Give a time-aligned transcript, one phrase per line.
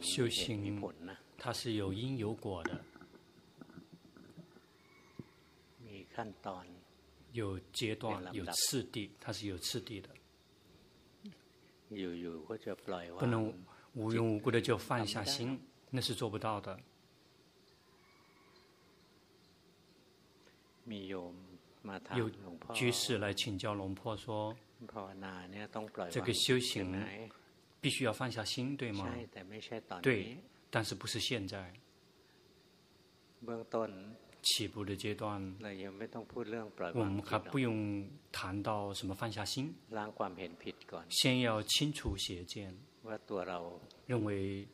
[0.00, 0.80] 修行，
[1.36, 2.84] 它是有因有果的，
[7.32, 10.08] 有阶段、有次第，它是有次第的，
[13.18, 13.54] 不能
[13.94, 15.60] 无缘无故的就放下心，
[15.90, 16.78] 那是做不到的。
[22.16, 22.30] 有
[22.74, 24.56] 居士来请教龙婆说
[26.10, 26.92] ：“这个修行
[27.80, 29.14] 必须要放下心，对吗
[30.02, 30.38] ？”“对，
[30.70, 31.72] 但是不是现在。”
[34.42, 35.40] 起步的阶段，
[36.94, 39.74] 我们还不用谈到什么放下心，
[41.08, 42.76] 先要清除邪见，
[44.06, 44.66] 认为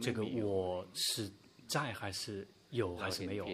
[0.00, 1.30] 这个我是
[1.66, 2.46] 在还是。
[2.70, 3.48] 有还是没有？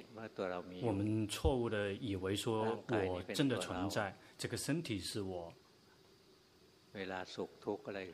[0.83, 5.55] 我们错误的以为说我真的存在，这个身体是我。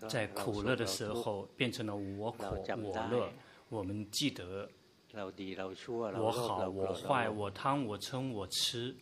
[0.09, 2.39] 在苦乐的时候变成了我苦
[2.83, 3.31] 我乐，
[3.69, 4.69] 我们记得
[5.15, 8.97] 我好我坏我贪我嗔我吃，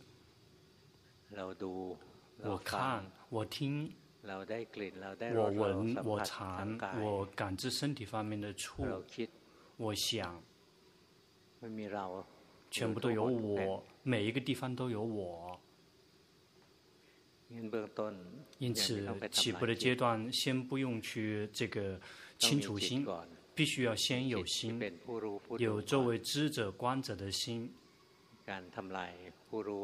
[2.38, 8.84] 我看我听我闻我尝我感知身体方面的触，
[9.76, 10.42] 我想。
[12.70, 15.58] 全部都有我，每一个地方都有我。
[18.58, 22.00] 因此，起步的阶段先不用去这个
[22.38, 23.06] 清除心，
[23.54, 24.80] 必须要先有心，
[25.58, 27.72] 有作为知者观者的心。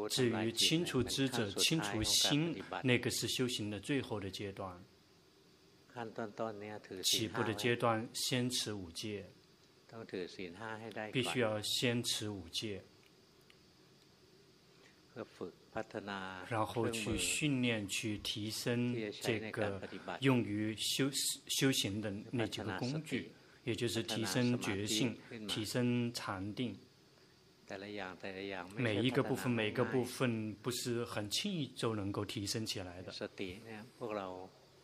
[0.09, 4.83] 至于清除知者、清除心，那个是修行的最后的阶段。
[7.03, 9.25] 起步的阶段先持五戒。
[11.13, 12.83] 必须要先持五戒，
[16.49, 19.81] 然后去训练、去提升这个
[20.21, 21.09] 用于修
[21.47, 23.31] 修行的那几个工具，
[23.63, 26.77] 也就是提升觉性、提升禅定。
[28.77, 33.11] 每一个部分、每一个部分不是很轻易就能够提升起来的。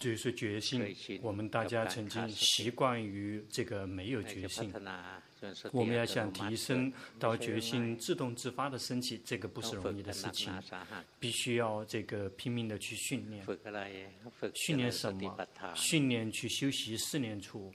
[0.02, 0.84] 就是决心，
[1.22, 4.74] 我们大家曾经习惯于这个没有决心。
[5.72, 10.52] 我们要想提升到决心自动自发的升起，这个不是容易的事情，
[11.20, 13.46] 必须要这个拼命的去训练。
[14.56, 15.48] 训练什么？
[15.76, 17.72] 训练去修习四念处。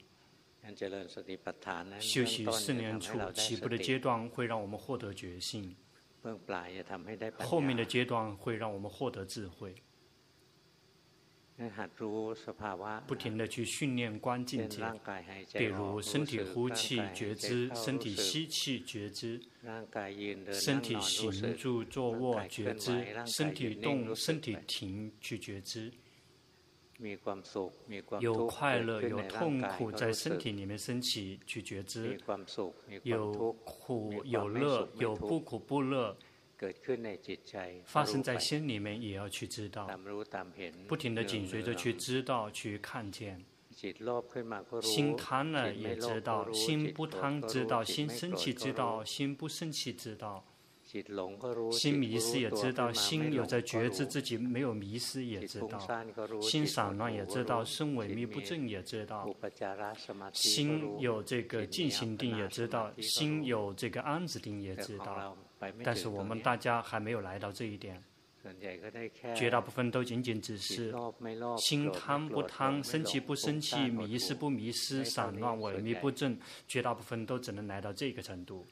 [2.00, 5.76] 修习四念处起步的阶段会让我们获得决心，
[7.38, 9.72] 后面的阶段会让我们获得智慧。
[13.06, 14.82] 不停的去训练观境界，
[15.54, 19.40] 比如身体呼气觉知，身体吸气觉知，
[20.52, 25.90] 身体行住坐卧觉知，身体动身体停去觉知。
[28.20, 32.18] 有快乐有痛苦在身体里面升起去觉知，
[33.02, 36.16] 有苦有乐有不苦不乐。
[37.84, 39.88] 发生在心里面，也要去知道，
[40.88, 43.44] 不停的紧随着去知道、去看见。
[44.80, 50.44] 心贪了也知道，心不贪知道，心生气知道，心不生气知道。
[51.72, 55.78] 心迷失也知道，心有在觉知自己没有迷失也知道。
[56.40, 59.28] 心散乱也知道，身萎靡不振也知道。
[60.32, 65.36] 心有这个静心定也知道，心有这个安止定也知道。
[65.82, 68.02] 但是我们大家还没有来到这一点，
[69.34, 70.94] 绝大部分都仅仅只是
[71.58, 78.66] 心贪不贪、生气不生气、迷失不迷失、散乱萎靡不振，绝大部分都只能来到这个程度。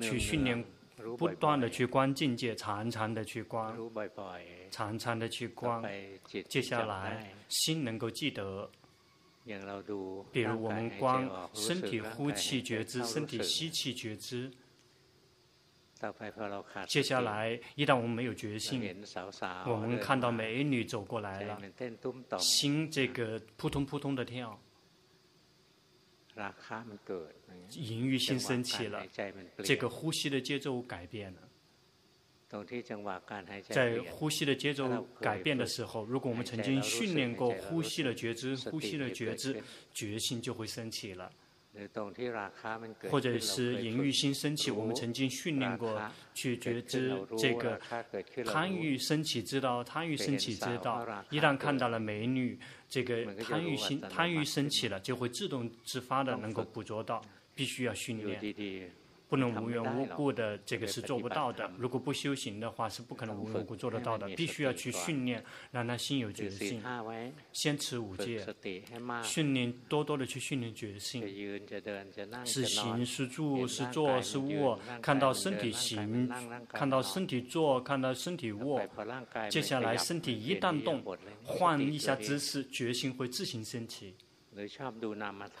[0.00, 0.64] 去训练，
[1.18, 3.76] 不断的去观境界，常常的去观，
[4.70, 5.82] 常常的去观，
[6.48, 8.70] 接下来心能够记得。
[10.32, 14.50] 比如我们光身体呼气觉知，身体吸气觉知。
[16.86, 18.80] 接下来，一旦我们没有决心，
[19.66, 21.60] 我们看到美女走过来了，
[22.38, 24.58] 心这个扑通扑通的跳，
[27.72, 29.06] 淫欲心升起了，
[29.62, 31.49] 这个呼吸的节奏改变了。
[33.68, 39.62] 在呼吸的节奏改变的时候，如果我们曾经训练过呼吸的觉知，呼吸的觉知，
[39.94, 41.30] 觉性就会升起了。
[43.08, 46.02] 或者是淫欲心升起，我们曾经训练过
[46.34, 47.80] 去觉知这个
[48.44, 52.58] 贪欲升起，知道贪欲升起，知道一旦看到了美女，
[52.88, 57.22] 这个贪欲心贪欲升起了，就会自动自发的能够捕捉到，
[57.54, 58.40] 必须要训练。
[59.30, 61.70] 不能无缘无故的，这个是做不到的。
[61.78, 64.28] 如果不修行的话，是不可能无缘无故做得到的。
[64.34, 66.82] 必须要去训练，让他心有决心。
[67.52, 68.44] 先持五戒，
[69.22, 71.22] 训练多多的去训练决心。
[72.44, 76.28] 是行是住是坐是卧，看到身体行，
[76.68, 78.82] 看到身体坐，看到身体卧。
[79.48, 81.04] 接下来身体一旦动，
[81.44, 84.16] 换一下姿势，决心会自行升起。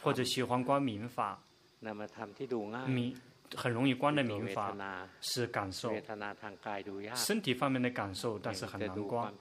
[0.02, 1.40] 或者喜欢观名法，
[2.88, 3.14] 名。
[3.56, 4.76] 很容易观的名法
[5.20, 5.92] 是感受，
[7.14, 9.32] 身体方面的感受，但是很难观。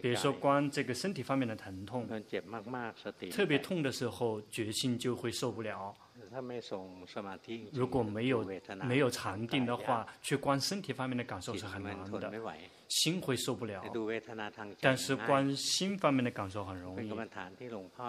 [0.00, 2.08] 比如说观这个身体方面的疼痛，
[3.30, 5.94] 特别痛的时候，决心就会受不了。
[7.72, 8.44] 如果没有
[8.84, 12.30] 没有禅定的话，去观身体方面的感受是很难的。
[12.88, 13.82] 心会受不了，
[14.80, 17.10] 但是观心方面的感受很容易。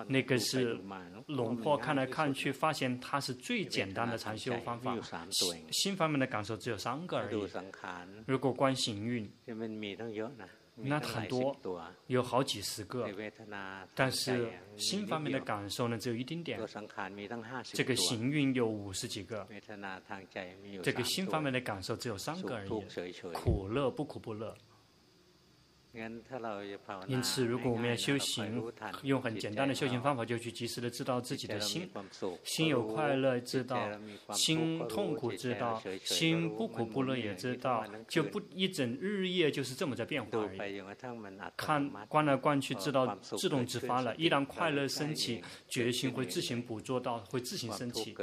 [0.08, 0.78] 那个是
[1.28, 4.96] 龙婆看来看去，发现它是最简单的禅修方法。
[5.72, 7.48] 心方面的感受只有三个而已。
[8.28, 9.32] 如果观行蕴，
[10.76, 11.56] 那很多，
[12.08, 13.10] 有好几十个。
[13.94, 16.60] 但是心方面的感受呢，只有一丁点。
[17.72, 19.48] 这个行运有五十几个，
[20.84, 22.70] 这个心方面的感受只有三个而已。
[23.34, 24.56] 苦乐不苦不乐。
[27.08, 28.62] 因此，如果我们要修行，
[29.04, 31.90] 用很简单的修行方法，就去及时的知道自己的心，
[32.44, 33.90] 心有快乐知道，
[34.34, 40.84] 心痛苦知道，心不苦不乐也知道，就不一整日夜就是这么在变化而已。
[41.56, 44.16] 看观来观去，知道自动自发了。
[44.18, 48.14] 一旦快乐升起，觉性会自行捕捉到，会自行升起；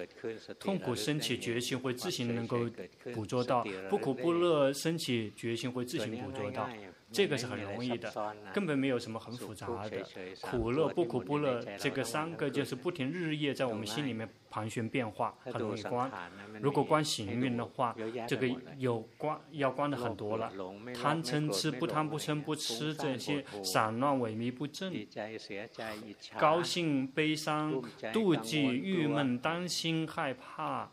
[0.59, 2.69] 痛苦升起，觉性会自行能够
[3.15, 6.69] 捕捉到；不苦不乐升起，觉性会自行捕捉到。
[7.13, 10.05] 这个是很容易的，根本没有什么很复杂的。
[10.41, 16.11] 苦乐不苦不乐，这个三个就是不停日夜在我们心里面盘旋变化，很容易观。
[16.61, 17.95] 如果观行运的话，
[18.27, 18.49] 这个
[18.79, 20.51] 有观要观的很多了。
[20.95, 24.93] 贪嗔痴不贪不嗔不痴这些散乱萎靡不振，
[26.39, 27.83] 高兴悲伤
[28.13, 30.91] 妒忌郁闷担心害怕。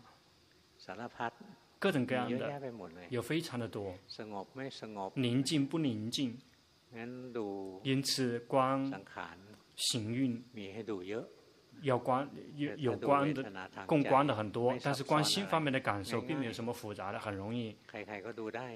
[1.79, 2.61] 各种各样的，
[3.09, 3.95] 有非常的多。
[5.15, 6.37] 宁静不宁静？
[7.83, 8.91] 因此光
[9.75, 10.43] 行运
[11.81, 17.73] 要关有有关的，共观的很多，但是观心方面的感受并没有什么复杂的，很容易，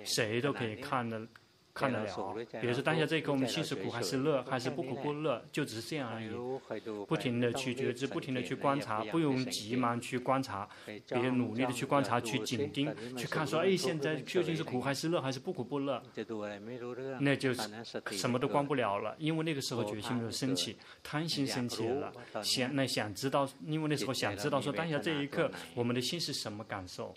[0.05, 1.27] 谁都可以看的。
[1.73, 6.29] 看得了，比如说当下这一刻，我们心是苦还是乐，还是不苦不乐，就只是这样而已。
[7.07, 15.99] 不停的去觉知，不停的去观察，不用急忙去观察，别努力的去观察，去紧盯，去看说，哎，现在究竟是苦还是乐，还是不苦不乐？
[17.19, 17.51] 那就
[18.11, 27.15] 什么都观不了了，因为那个时候决心没有升起，贪心升起了，想那想知道，因为那时候想知道说当下这一刻，我们的心是什么感受？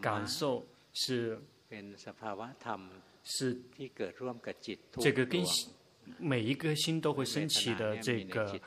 [0.00, 0.64] 感受
[0.94, 1.38] 是。
[3.24, 3.60] 是
[5.00, 5.42] 这个跟
[6.18, 8.60] 每一颗心都会升起的这个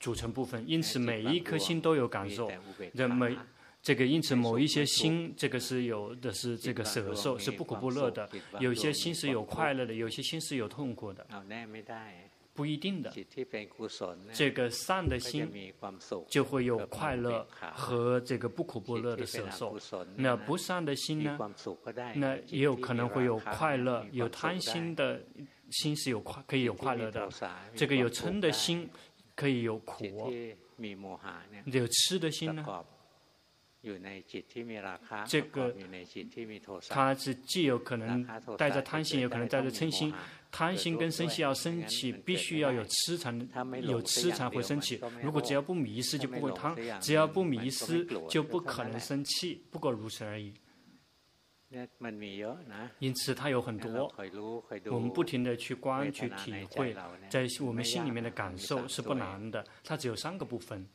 [0.00, 2.50] 组成部分，因此每一颗心都有感受。
[2.94, 3.36] 这每
[3.82, 8.26] 这个因此某一些心，这个是有的是这个舍受，是不苦不乐的；
[8.58, 11.26] 有些心是有快乐的，有些心是有痛苦的。
[12.54, 13.12] 不一定的，
[14.32, 15.50] 这个善的心
[16.28, 19.76] 就会有快乐和这个不苦不乐的舍受。
[20.16, 21.36] 那不善的心呢？
[22.14, 25.20] 那也有可能会有快乐，有贪心的
[25.70, 27.28] 心是有快可以有快乐的。
[27.74, 28.88] 这个有嗔的心
[29.34, 30.32] 可以有苦，
[31.64, 32.64] 有痴的心呢？
[35.26, 35.74] 这个
[36.88, 38.26] 它是既有可能
[38.56, 40.12] 带着贪心，有可能带着嗔心。
[40.50, 43.34] 贪心跟生气要升起，必须要有痴才
[43.82, 45.00] 有痴才会升起。
[45.20, 49.64] 如果只要不迷失，就不会贪；只要不迷失，就不可能生气。
[49.70, 50.54] 不过如此而已。
[53.00, 54.14] 因此，它有很多，
[54.92, 56.94] 我们不停的去观、去体会，
[57.28, 59.66] 在我们心里面的感受是不难的。
[59.82, 60.88] 它只有三个部分：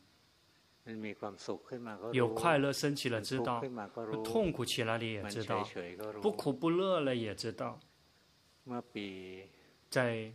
[2.13, 3.62] 有快乐升起了知道，
[4.24, 5.63] 痛苦起来了也知道，
[6.22, 7.79] 不苦不乐了也知道。
[9.89, 10.31] 在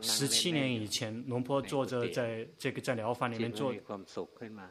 [0.00, 3.74] 十七年以前，龙婆坐着在这个在疗房里面坐，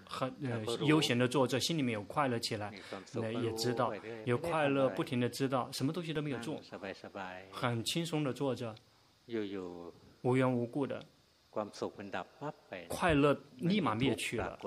[0.06, 2.74] 很呃悠闲的坐着，心里面有快乐起来，
[3.14, 3.94] 那也知道
[4.24, 6.56] 有快乐，不停的知道什么东西都没有做，
[7.52, 8.74] 很轻松的坐着，
[10.22, 11.06] 无缘无故的，
[12.88, 14.60] 快乐立马灭去了，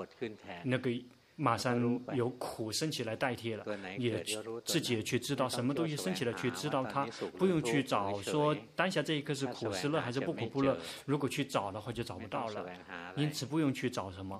[0.63, 0.91] 那个。
[1.37, 3.65] 马上有苦升起来代替了，
[3.97, 4.23] 也
[4.63, 7.07] 自己也去知道什么东西升起来，去知道它，
[7.39, 12.69] 不用去找说当下这一刻是苦是乐还是不苦不乐，如果去找的话就找不到了，
[13.15, 14.37] 因此不用去找什么，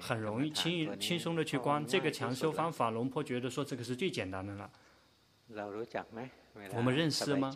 [0.00, 4.70] 很容易轻轻松的去观这个强修方法，龙婆觉得说这个是最简单的了。
[6.74, 7.52] 我们认识吗？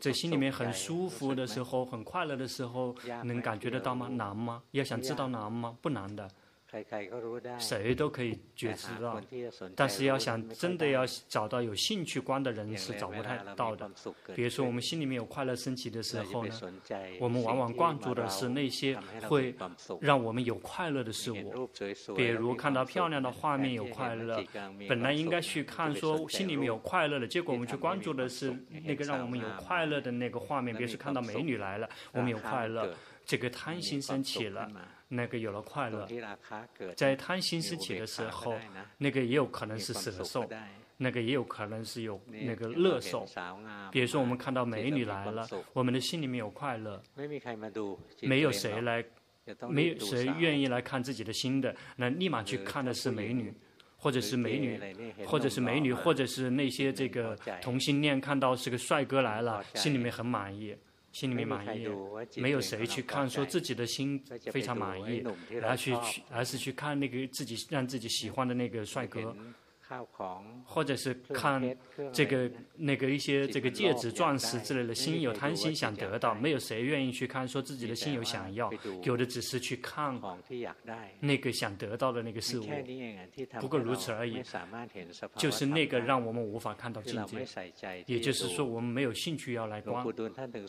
[0.00, 2.94] 在心里面很舒服的时候，很快乐的时候，
[3.24, 4.08] 能感觉得到吗？
[4.08, 4.62] 难吗？
[4.72, 5.76] 要想知道难吗？
[5.80, 6.28] 不难的。
[7.58, 9.20] 谁都可以觉知到，
[9.76, 13.90] 但是要想真的要找到有兴趣观的人是找不太到的。
[14.34, 16.54] 比如说我们心里面有快乐升起的时候呢，
[17.20, 18.98] 我们往往关注的是那些
[19.28, 19.54] 会
[20.00, 21.68] 让我们有快乐的事物。
[22.16, 24.42] 比如看到漂亮的画面有快乐，
[24.88, 28.50] 本来应该去看说心里面有快乐的，结果我们去关注的是
[28.84, 30.74] 那个让我们有快乐的那个画面。
[30.74, 32.94] 比如说看到美女来了，我们有快乐，
[33.26, 34.70] 这个贪心升起了。
[35.14, 36.08] 那个有了快乐，
[36.96, 38.54] 在贪心升起的时候，
[38.96, 40.48] 那个也有可能是舍受，
[40.96, 43.26] 那个也有可能是有那个乐受。
[43.90, 47.02] 比如说，我们看到美女来了，我们的心里面有快乐，
[48.22, 49.04] 没有谁来，
[49.68, 53.52] 没有谁愿意来看自己的心的，那立马去看的是美女，
[53.98, 54.80] 或者是美女，
[55.26, 60.74] 或者是美女，或者是那些这个同性恋看到是个帅哥来了，心里面很满意。
[61.12, 61.86] 心里面满意，
[62.36, 65.22] 没有谁去看说自己的心非常满意，
[65.62, 69.36] 而去去而是去看那个自己让自己喜欢的那个帅哥。
[70.64, 71.60] 或者是看
[72.12, 78.70] 这个那个一些这个戒指、钻石之类的，心有贪心想得到，没有谁愿意去看说自己的心有想要，
[79.02, 80.20] 有的只是去看
[81.20, 82.66] 那个想得到的那个事物。
[83.60, 84.42] 不过如此而已，
[85.36, 87.46] 就是那个让我们无法看到境界，
[88.06, 90.04] 也就是说我们没有兴趣要来观。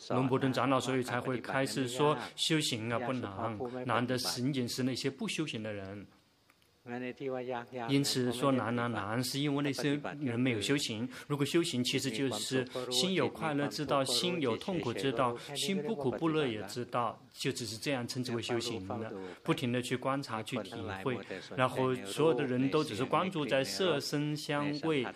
[0.09, 6.05] 龙婆顿长老所以才会开始说修行啊不难，难的仅仅是那些不修行的人。
[7.87, 11.07] 因此说难难难，是因为那些人没有修行。
[11.27, 19.13] 如果修行，其实就是心有快乐知道，心有痛苦知道，心不苦不乐也知道，就只是这样称之为修行的。
[19.43, 20.73] 不停的去观察去体
[21.03, 21.17] 会，
[21.55, 25.07] 然后所有的人都只是关注在色声香味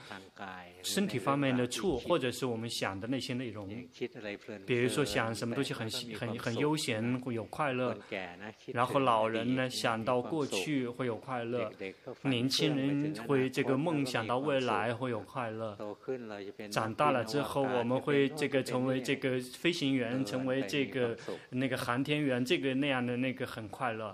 [0.88, 3.68] 身体方面的处，或者是我们想的那些内容。
[4.66, 7.98] 比如说想什么东西很很很悠闲会有快乐，
[8.68, 11.72] 然后老人呢想到过去会有快乐。
[12.22, 15.78] 年轻人会这个梦想到未来会有快乐，
[16.72, 21.18] 长大了之后我们会这个成为这个飞行员，成为这个
[21.50, 24.14] 那个航天员，这个那样的那个很快乐。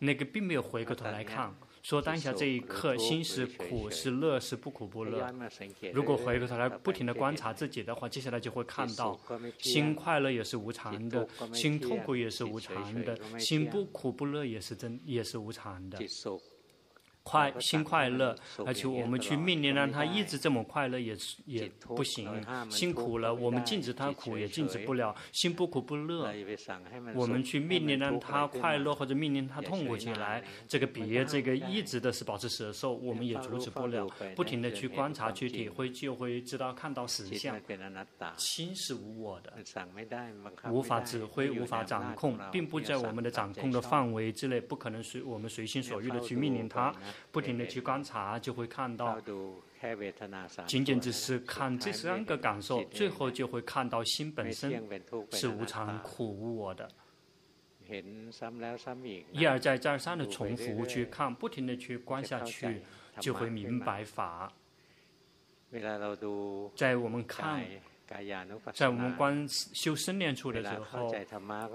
[0.00, 1.52] 那个并没有回过头来看，
[1.88, 5.26] 说当下这一刻心是苦是乐是不苦不乐。
[5.94, 9.18] 如果回过头来不停地观察自己的话，接下来就会看到
[9.56, 15.98] 心快乐也是无常的，心痛苦也是无常的，心不苦不乐也是真也是无常的。
[17.28, 22.26] 快心快乐，而且我们去命令让他一直这么快乐也是也不行。
[22.70, 25.14] 辛苦了，我们禁止他苦也禁止不了。
[25.32, 26.32] 心不苦不乐，
[27.14, 34.08] 我们去命令让他快乐或者命令他痛苦起来，这个别这个一直的是保持舍受，我们也阻止不了。
[34.34, 37.60] 不停的去观察去体会，就会知道看到实相。
[38.38, 39.52] 心是无我的，
[40.70, 46.94] 无法指挥，无法掌控，并不在我们的掌控的范围之内，不可能随我们随心所欲的去命令他。
[47.30, 49.20] 不停的去观察，就会看到，
[50.66, 54.82] 仅仅只是看这三个感受，最后就会看到心本身
[55.32, 56.90] 是无常、苦、无我的。
[59.32, 62.82] 一而再、再而三的重复去看，不停的去观下去，
[63.20, 64.52] 就会明白法。
[66.74, 67.64] 在我们看。
[68.72, 71.14] 在我们观修身念处的时候，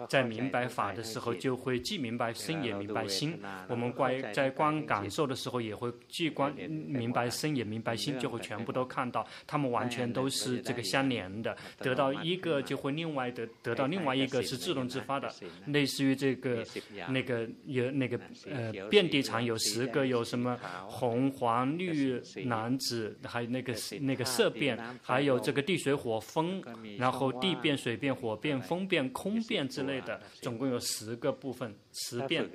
[0.09, 3.39] 在明白法的时候，就会既明白身也明白心。
[3.67, 11.55] 我们观在观感受的时候，也会既观明白身也明白心，就会全部都看到，他们完全都是这个相连的。
[11.77, 15.31] 得到一个，就会另外的得到另外一个是自动自发的，
[15.67, 16.65] 类似于这个
[17.09, 26.22] 那个有那个呃遍地场有十个，有什么红黄绿蓝紫，还有那个那个色变，还有这个地水火。
[26.23, 26.63] 风，
[26.97, 32.49] 然后地变、水变、火变、风变、空变之类的，总共有十个部分，十变。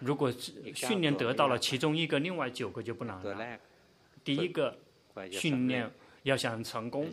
[0.00, 0.30] 如果
[0.74, 3.58] 训练得到了其中一个，另外九个就不难了。
[4.22, 4.78] 第一个
[5.30, 5.90] 训练
[6.22, 7.10] 要想成功，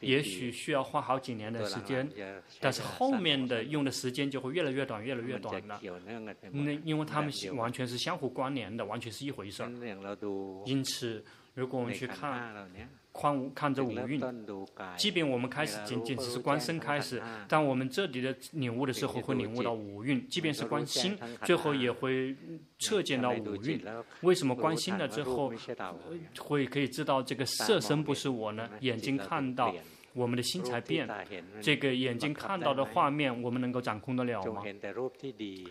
[0.00, 2.06] 也许需要花好几年的时间，
[2.60, 5.80] 但是后面的用的时间就会越来越短，越来越短了。
[6.52, 9.70] 那因为他们完全是相互关联的，完全是一回事儿。
[10.66, 11.24] 因此。
[11.54, 12.54] 如果我们去看，
[13.12, 14.22] 看看着五蕴，
[14.96, 22.36] 即便我们开始仅仅只是观身开始，但我们这里的领悟的时候会领悟到五蕴，即便是观心，最后也会
[22.78, 23.84] 彻见到五蕴。
[24.20, 25.52] 为什么观心了之后
[26.38, 28.68] 会可以知道这个色身不是我呢？
[28.80, 29.74] 眼睛看到。
[30.18, 31.08] 我们的心才变，
[31.62, 34.62] 这个眼睛看到的画面，我们能够掌控得了吗？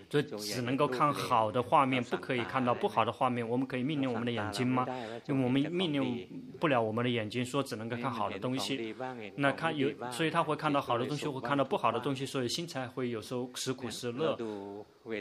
[0.09, 3.47] 这只能够看好的画面，不可以看到不好的画面。
[3.47, 4.85] 我们可以命令我们的眼睛吗？
[5.27, 6.27] 因为我们命令
[6.61, 8.95] 不了我们的眼睛，说只能够看好的东西。
[9.35, 14.37] 那看有，所以他会看到好的东西，会看到不好的东西，所以心才会有时候时苦时乐。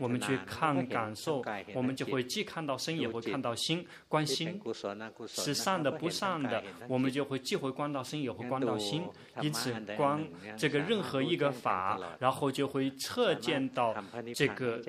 [0.00, 3.86] 我们去看感受，我们就会既看到身，也会看到心。
[4.08, 4.60] 观心
[5.26, 9.04] 是善的不善的，我们就会既会观到身，也会观到心。
[9.40, 10.26] 因此，观
[10.56, 13.94] 这个任何一个法，然后就会测见到
[14.34, 14.80] 这个，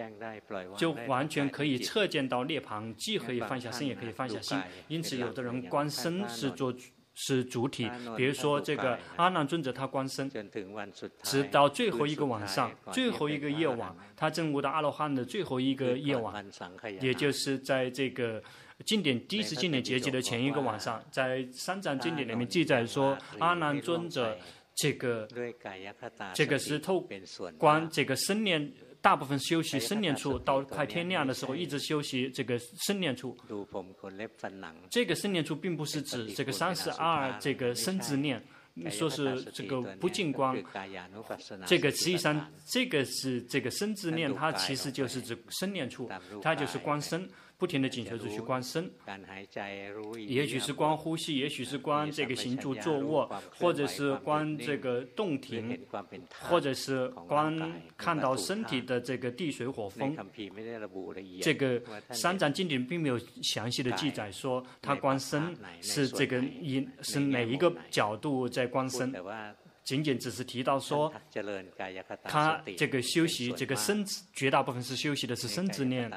[0.77, 4.59] 就完全可以测见到涅槃，既可以放下身，也可以放下心。
[4.87, 6.73] 因此，有的人观身是做。
[7.19, 10.29] 是主体，比如说这个阿难尊者他观身，
[11.23, 16.45] 直到最后一个晚上，最后一个夜晚，他证悟到阿罗汉的最后一个夜晚，
[17.01, 18.41] 也就是在这个
[18.85, 24.37] 经典第一次经典结集的前一个晚上，在三藏经典里面记载说，阿难尊者
[24.75, 25.27] 这个
[26.35, 27.03] 这个是透
[27.57, 28.71] 观这个生念。
[29.01, 33.37] 大部分休息生念处，到快天亮的时候一直休息这个生念处。
[34.89, 38.43] 这个生念处并不是指这个三十二这个生字念，
[38.91, 40.55] 说是这个不净光。
[41.65, 46.09] 这个实际上这个是这个生字念，它其实就是指生念处，
[46.41, 47.29] 它就是观身。
[47.57, 48.91] 不停地紧随着去观身，
[50.27, 55.79] 也许是观呼吸，也许是观这个行住坐卧，或者是观这个动停，
[56.39, 60.15] 或者是观看到身体的这个地水火风。
[61.41, 69.11] 这个三藏经典并没有详细的记载说他观身是这个一是哪一个角度在观身。
[69.87, 71.09] 仅仅只是提到说，
[72.25, 76.11] 他这个修习这个身，绝大部分是修习的是生字念。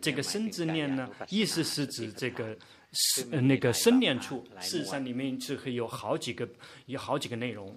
[0.00, 2.56] 这个生字念呢，意思是指这个
[2.92, 4.46] 是那个生念处。
[4.60, 6.48] 事实上里面是可以有好几个，
[6.86, 7.76] 有好几个内容。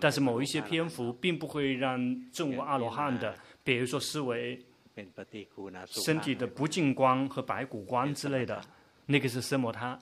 [0.00, 2.00] 但是某一些篇幅并不会让
[2.32, 4.58] 证悟阿罗汉的，比如说思维
[6.02, 8.58] 身体的不净光和白骨光之类的，
[9.04, 10.00] 那个是奢摩他。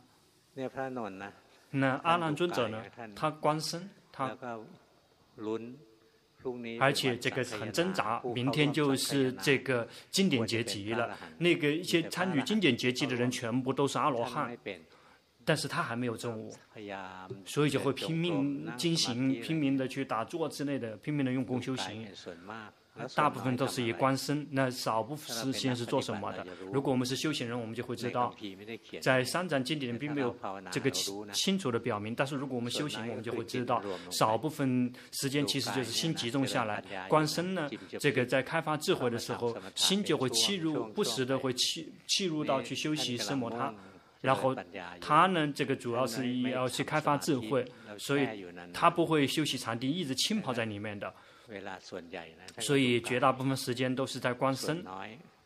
[1.79, 2.83] 那阿难尊者呢？
[3.15, 4.37] 他观身，他，
[6.81, 8.21] 而且这个很挣扎。
[8.35, 14.57] 明天就是这个经典结集了，那个一些参与经典结集的人全部都是阿罗汉，
[15.45, 16.55] 但是他还没有证悟，
[17.45, 22.07] 所以就会拼命进行，拼命的去打坐之类的，拼命的用功修行。
[23.15, 26.47] 大部分都是以观身，那少部分时间是做什么的？
[26.73, 28.35] 如果我们是修行人，我们就会知道，
[29.01, 30.35] 在三藏经典里并没有
[30.71, 32.15] 这个清清楚的表明。
[32.15, 43.75] 但是如果我们修行，我们就会知道，少部分时间其实就是心集中下来，观身呢，这个在开发智慧的时候，心就会契入，不时的会契契入到去修习奢摩他，
[44.21, 44.55] 然后
[45.01, 47.65] 他呢，这个主要是要去开发智慧，
[47.99, 48.27] 所以
[48.73, 51.13] 他不会修习禅定，一直浸泡在里面的。
[52.59, 54.85] 所以绝大部分时间都是在观身，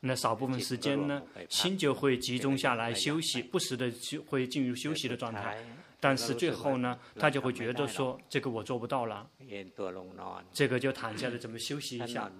[0.01, 5.59] 那少部分时间呢，心就会集中下来休息，不时的就会进入休息的状态。
[6.01, 9.27] 但是最后呢，他就会觉得说，这个我做不到了，
[10.51, 12.31] 这个就躺下来怎么休息一下？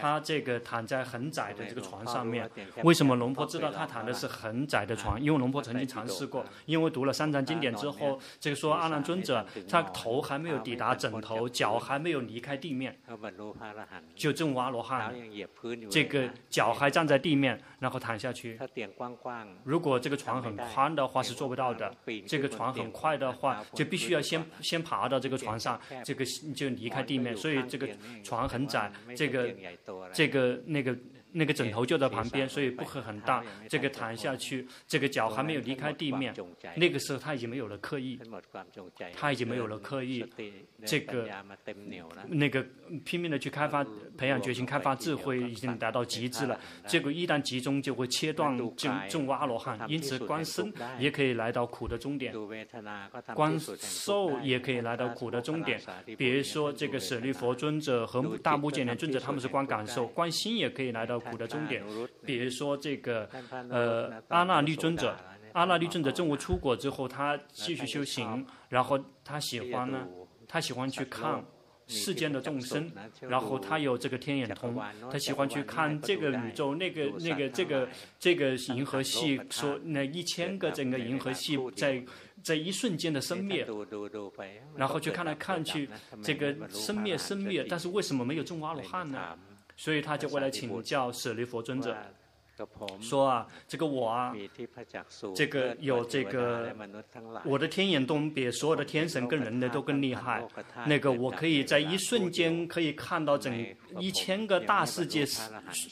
[0.00, 2.50] 他这个躺在很窄的这个床上面，
[2.82, 5.20] 为什么龙婆知道他躺的是很窄的床？
[5.20, 12.98] 因为龙婆曾经尝试过，因为读了三藏经典之后，这个说阿难尊者，他头还没有抵达枕头，脚还没有离开地面，
[14.16, 15.14] 就证悟阿罗汉，
[15.88, 18.56] 这个脚还站在地面，然后躺下去。
[19.64, 21.92] 如果这个床很宽的话，是做不到的，
[22.26, 22.72] 这个床。
[22.72, 27.88] 很快的话，就必须要先先爬到这个床上，这个就离开地面，所以这个
[28.22, 29.52] 床很窄，这个
[30.12, 30.96] 这个那个。
[31.32, 33.42] 那个枕头就在旁边，所以不会很大。
[33.68, 36.34] 这个躺下去，这个脚还没有离开地面。
[36.76, 38.20] 那个时候他已经没有了刻意，
[39.14, 40.24] 他已经没有了刻意。
[40.84, 41.28] 这个
[42.28, 42.64] 那个
[43.04, 43.82] 拼命的去开发、
[44.18, 46.60] 培养决心、开发智慧，已经达到极致了。
[46.86, 49.78] 结果一旦集中，就会切断证证悟阿罗汉。
[49.88, 52.34] 因此，观身也可以来到苦的终点，
[53.34, 55.80] 观受也可以来到苦的终点。
[56.18, 61.21] 比如说，这个舍利佛尊者和大目犍连尊者，他们是观感受；观心也可以来到。
[61.30, 61.82] 苦的终点，
[62.24, 63.28] 比如说这个，
[63.68, 65.16] 呃，阿那律尊者，
[65.52, 70.06] 阿那律尊者证悟出果之后，他继续修行，然后他喜欢呢，
[70.48, 71.44] 他喜欢去看，
[71.86, 74.80] 世间的众生，然后他有这个天眼通，
[75.10, 82.02] 他喜欢去看这个宇宙，那个那个这个这个银河系，说那一千个整个银河系在
[82.42, 83.66] 在一瞬间的生灭，
[84.74, 85.88] 然后去看来看去，
[86.22, 89.38] 这个生灭生灭，但是为什么没有中阿罗汉呢？
[89.82, 91.96] 所以他就过来请教舍利弗尊者。
[93.00, 94.32] 说啊，这个我啊，
[95.34, 96.72] 这个有这个，
[97.44, 100.46] 我的天眼洞比所有的天神跟人类都更厉害。
[100.86, 103.52] 那个我可以在一瞬间可以看到整
[103.98, 105.26] 一千个大世界，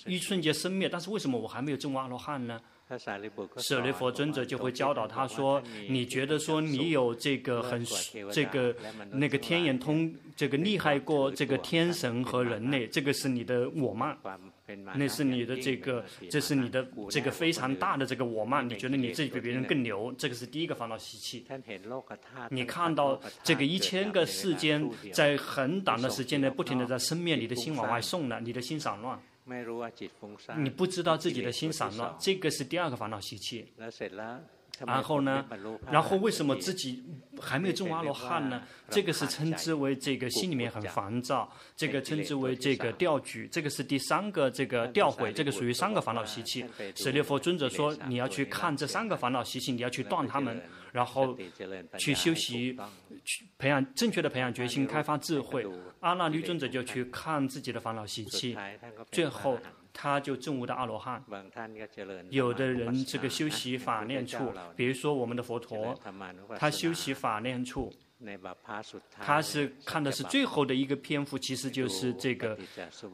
[0.07, 0.89] 一瞬间生灭。
[0.89, 2.61] 但是为什么我还没有证阿罗汉呢？
[2.99, 7.85] 舍利弗尊者就会教导他说：“你觉得说你有这个很
[8.33, 8.75] 这个
[9.13, 14.17] 那个天眼通，这个厉害过这个天神和人类，这个是你的我慢。”
[14.95, 21.45] 那是你的这个，这是你的这个非常大的这个我慢，你觉得你自己比别人更牛，这个是第一个烦恼习气。
[22.51, 29.21] 你看到这个一千个世间在很短的时间内不停的在生灭，你的心往外送了，你的心散乱。
[30.57, 33.73] 你不知道自己的心散乱，这个是第二个烦恼习气。
[34.87, 35.45] 然后呢？
[35.91, 37.05] 然后为什么自己
[37.39, 38.63] 还没有证阿罗汉呢？
[38.89, 46.65] 这个是称之为这个心里面很烦躁，这个称之为这个掉举，这个是第三个这个掉毁，这个属于三个烦恼习气。
[46.95, 51.37] 舍利弗尊者说，你要去看这三个烦恼习气，你要去断他们，然后
[51.99, 52.77] 去修习，
[53.25, 55.67] 去培养正确的培养决心，开发智慧。
[56.01, 58.57] 阿那律尊者就去看自己的烦恼习气，
[59.11, 59.59] 最后。
[59.93, 61.21] 他就证悟的阿罗汉。
[62.31, 66.01] 有的人这个修习法念处，比如说我们的佛陀，
[66.61, 67.93] 他修习法念处，
[69.19, 72.57] 他是看的是最后的一个篇幅，其实就是这个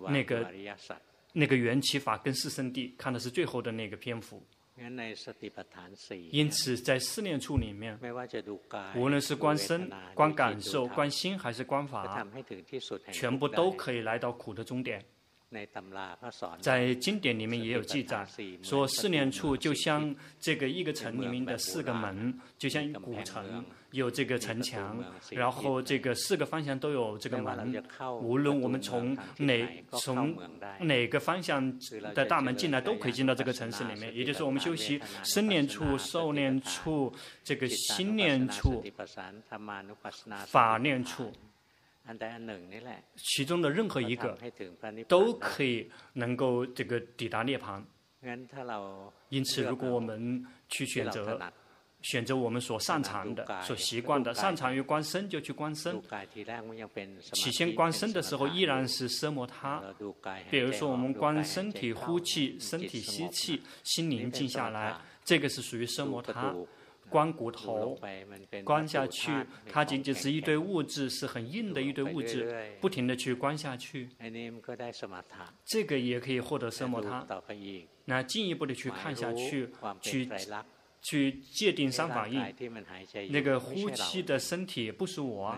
[0.08, 0.46] 那个
[1.32, 4.46] 那个缘起法跟四圣谛，看的是最后的那个篇幅。
[6.32, 7.98] 因此，在四念处里面，
[8.94, 12.26] 无论是观身、观感受、观心，还是观法，
[13.10, 15.04] 全部都可以来到苦的终点。
[16.60, 18.26] 在经典里面也有记载，
[18.62, 27.82] 说四念处就像这个一个城里面的四个门，就像古城有这个城墙，然后这个四个方向都有这个门。
[28.20, 30.36] 无论我们从哪从
[30.80, 31.78] 哪个方向
[32.14, 34.14] 的大门进来，都可以进到这个城市里面。
[34.14, 38.84] 也就是我们修习身念处、受念处、这个心念处、
[40.46, 41.32] 法念处。
[43.16, 44.38] 其中的任何一个
[45.08, 47.82] 都可以能够这个抵达涅槃。
[49.28, 51.40] 因此，如果我们去选择
[52.02, 56.00] 选择我们所擅长的、所习惯的，擅长于观身就去观身。
[57.32, 59.82] 起先观身的时候依然是奢摩他。
[60.50, 66.54] 比如说，我们观身体呼气、身体吸气，心宁静下来，这个是属于奢摩他。
[67.08, 67.98] 观骨头，
[68.64, 69.30] 观下去，
[69.68, 74.08] 它仅仅是一堆物质，是很硬的一堆物质，不停的去关下去。
[75.64, 77.26] 这个也可以获得奢摩他。
[78.04, 80.28] 那进一步的去看下去，去。
[81.08, 82.36] 去界定三法印，
[83.30, 85.56] 那个呼吸的身体不是我，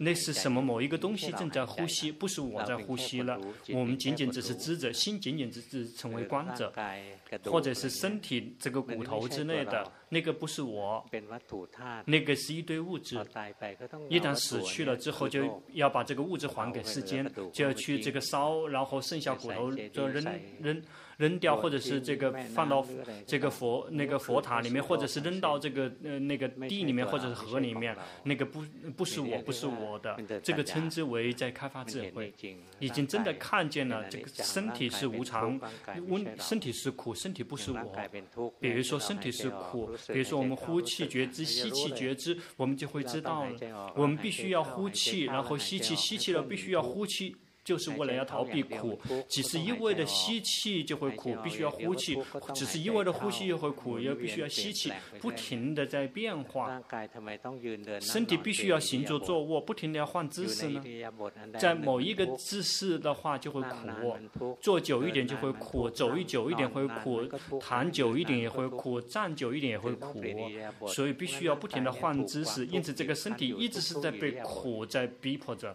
[0.00, 3.40] 那是什么某一个东西正在呼吸，不是我在呼吸了。
[3.72, 6.72] 我们仅仅只是知者，心仅仅只是成为观者，
[7.44, 11.08] 或者是身体这个骨头之类的，那个不是我，
[12.06, 13.24] 那个是一堆物质。
[14.08, 20.24] 一旦死去了之后，就要把这个物质还给世间，就要去这个烧，然后剩下骨头就扔
[20.60, 20.82] 扔。
[21.16, 22.86] 扔掉，或者是这个放到
[23.26, 28.64] 这个佛那个佛塔里面，或者是扔到这个呃那个地里面，或者是河里面，那个不
[28.96, 32.32] 不是我，不是我的，这个称之为在开发智慧，
[32.78, 35.58] 已经真的看见了这个身体是无常，
[36.08, 37.96] 温身体是苦，身体不是我。
[38.60, 47.36] 比如说身体是苦，比如说我们呼气觉知，吸气觉知，我们就会知道了，我们必须要呼气，然后吸气，吸气了必须要呼气。
[47.66, 48.96] 就是为了要逃避苦，
[49.28, 52.14] 只是一味的吸气就会苦，必须要呼气；
[52.54, 56.80] 只是一味的呼吸又会苦，又必须要吸气，不停的在变化。
[58.00, 60.80] 身体必须要行住坐卧，不停的要换姿势呢。
[61.58, 67.24] 在某一个姿势的话就会苦，坐久一点就会苦，走一久一点会苦，
[67.58, 70.22] 躺久一点也会苦，站久一点也会苦。
[70.86, 75.74] 所以必须要不停的换姿势，因此这个身体一直是在被苦在逼迫着。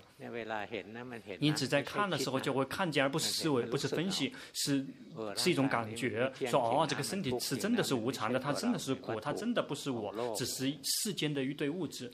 [1.39, 4.85] 因此在在看的时候就会看见，而不是思维，不是分析，是
[5.35, 12.11] 是一种感觉，说哦，这个身体是真的是无常的，它真的是苦，它真的不是我，只是世间的一堆物质。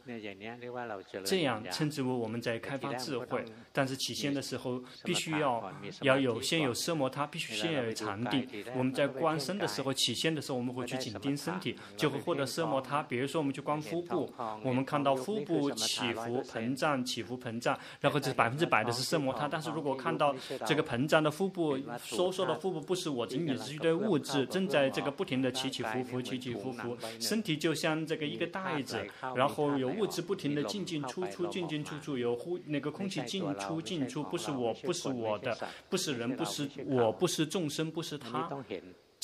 [1.26, 3.44] 这样称之为我们在开发智慧。
[3.72, 8.48] 但是起先的时候，必须要要有先有奢摩他，必须先要有禅定。
[8.76, 13.04] 我们在观身的时候，起先的时候，我们会去紧盯身体，就会获得奢摩他。
[13.04, 14.32] 比如说，我们去观腹部，
[14.64, 19.48] 我们看到腹部起伏膨胀，起伏膨胀，然后这百分之百的是奢摩他。
[19.58, 20.36] 但是如果看到
[20.68, 26.96] 这个膨胀的腹部、收缩的腹部不是我，仅仅是一堆物质正在这个不停的起起伏伏、起起伏伏。
[27.20, 29.04] 身体就像这个一个袋子，
[29.36, 35.58] 然后有物质不停的进进出出、进进出出，有呼那个空气进出进出，不是我，不是我的，
[35.90, 38.48] 不是人，不是我，不是众生，不是他。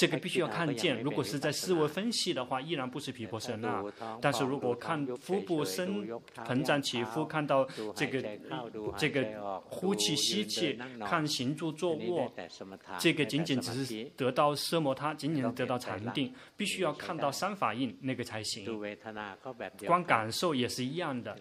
[0.03, 3.81] 这个必须要看见，如果是在思维分析的话，依然不是皮婆舍那。
[4.19, 6.05] 但是如果看腹部深
[6.45, 8.21] 膨胀起伏，看到这个
[8.97, 12.29] 这个呼气吸气，看行住坐卧，
[12.99, 18.65] 这个仅仅只是得到奢摩他，仅仅得到禅定，必须要看到三法印那个才行。
[19.87, 21.33] 光感受也是一样的，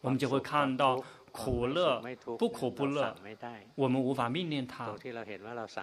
[0.00, 1.02] 我们就会看到。
[1.32, 2.02] 苦乐
[2.38, 3.14] 不苦不乐，
[3.74, 4.94] 我们无法命令它。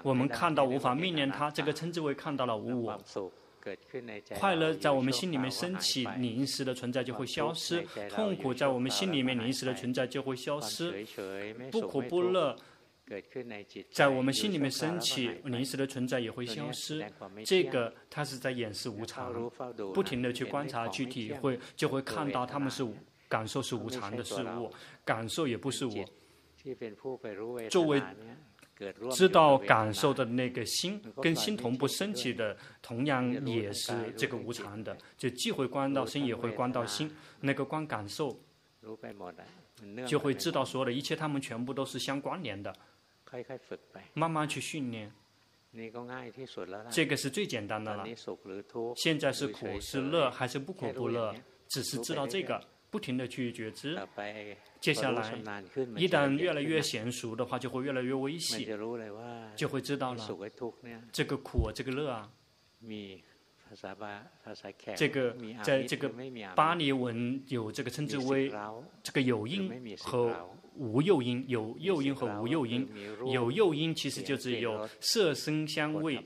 [0.03, 3.01] 我们看到无法命令它，这个称之为看到了无我。
[4.37, 11.03] 快乐在我们心里面升起，临时的存在就会消失；痛苦在我们心里面临时的存在就会消失。
[11.71, 12.55] 不苦不乐
[13.89, 17.03] 在我们心里面升起，临时的存在也会消失。
[17.43, 19.33] 这个它是在演示无常，
[19.93, 22.85] 不停的去观察去体会，就会看到他们是。
[23.27, 24.71] 感受是无常的事物，
[25.03, 25.93] 感受也不是我。
[27.69, 28.01] 作为
[29.11, 37.09] 知道感受的那个心，跟心同步升起的，同样也是这个无常的，就既会观到心，也会观到心。
[37.39, 38.37] 那个观感受，
[40.07, 42.75] 就会知道所有的一切，他们全部都是相关联的。
[44.13, 45.11] 慢慢去训练，
[46.89, 48.05] 这个是最简单的了。
[48.95, 51.33] 现在是苦是乐还是不苦不乐，
[51.69, 52.61] 只是知道这个。
[52.95, 53.99] 不停的去觉知，
[54.79, 55.37] 接下来
[55.97, 58.65] 一旦越来越娴熟的话，就会越来越危险，
[59.53, 60.25] 就会知道了
[61.11, 62.31] 这个苦啊，这个乐啊，
[64.95, 66.09] 这个在这个
[66.55, 68.51] 巴利文有这个称之为
[69.03, 70.35] 这个有因和。
[70.77, 72.85] 无诱因，有诱因和无诱因。
[73.31, 76.21] 有诱因其实就是有色声香味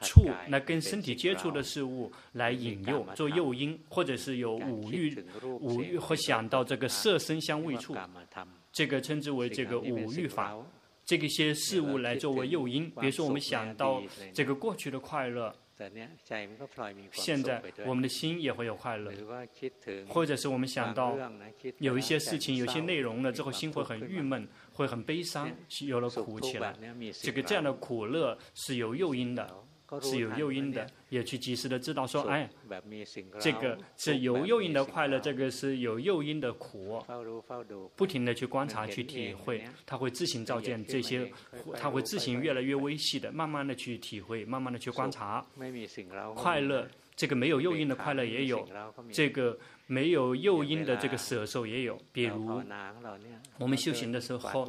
[0.00, 7.96] 触，那跟身体接触的事物来引诱做诱因，或者是有五欲，五欲会想到这个色声香味触，
[8.72, 10.52] 这个称之为这个五欲法，
[11.04, 12.90] 这个些事物来作为诱因。
[12.90, 15.54] 比如说我们想到这个过去的快乐。
[17.12, 19.12] 现在我们的心也会有快乐，
[20.08, 21.16] 或者是我们想到
[21.78, 25.50] 有一些事情、有些内容了之后，心会很郁闷，会很悲伤，
[25.86, 26.76] 有了苦起来。
[27.20, 29.63] 这个这样的苦乐是有诱因的。
[30.00, 32.48] 是有诱因的，也去及时的知道说，哎，
[33.38, 37.02] 这个是有诱因的快乐，这个是有诱因的苦，
[37.96, 41.32] 不停的去观察去体会，他会自行照见这些，
[41.78, 45.44] 他会自行越来越微细的，慢慢的去体会，慢慢的去观察，
[46.34, 48.68] 快乐，这个没有诱因的快乐也有，
[49.12, 49.58] 这个。
[49.86, 52.62] 没有诱因的这个舍受也有，比如
[53.58, 54.66] 我们修行的时候，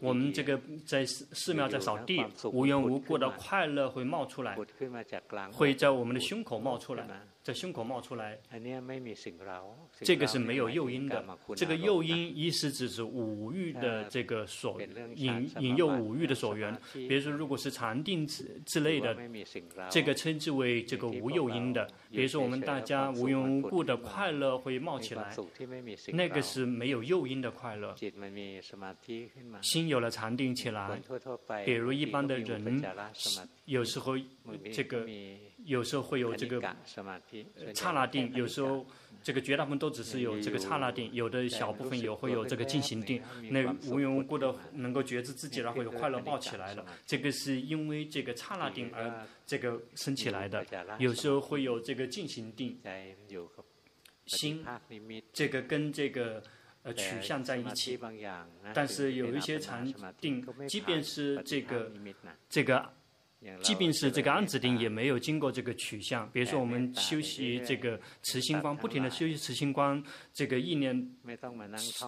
[0.00, 4.56] 我们这个在寺寺庙在扫地，无缘无故的快乐会冒出来，
[5.52, 7.06] 会在我们的胸口冒出来。
[7.48, 8.38] 在胸口冒出来，
[10.02, 11.24] 这个是没有诱因的。
[11.56, 14.78] 这个诱因意思只是五欲的这个所
[15.14, 16.78] 引引诱五欲的所缘。
[16.92, 19.16] 比如说，如果是禅定之之类的，
[19.88, 21.88] 这个称之为这个无诱因的。
[22.10, 25.34] 比如说，我们大家无缘无故的快乐会冒起来，
[26.12, 27.96] 那个是没有诱因的快乐。
[29.62, 31.00] 心有了禅定起来，
[31.64, 32.84] 比如一般的人，
[33.64, 34.18] 有时候
[34.70, 35.08] 这个。
[35.68, 36.58] 有时候会有这个
[37.74, 38.86] 刹那定，有时候
[39.22, 43.22] 这个绝大部分都只是有这个刹那定，有的小部分有会有这个进行定。
[43.50, 50.64] 那无缘无故的能够觉知自己，然后有快乐爆起来了，这个是因为这个刹那定而这个升起来的。
[50.98, 52.80] 有时候会有这个进行定，
[54.24, 54.64] 心
[55.34, 56.42] 这个跟这个
[56.82, 57.98] 呃取向在一起，
[58.72, 59.86] 但是有一些禅
[60.18, 61.92] 定，即便是这个
[62.48, 62.94] 这个。
[63.62, 66.28] 即便是这个安指定，也没有经过这个取向。
[66.32, 70.02] 比如说，我们修习这个慈心观，不停的修习慈心观，
[70.34, 71.08] 这个意念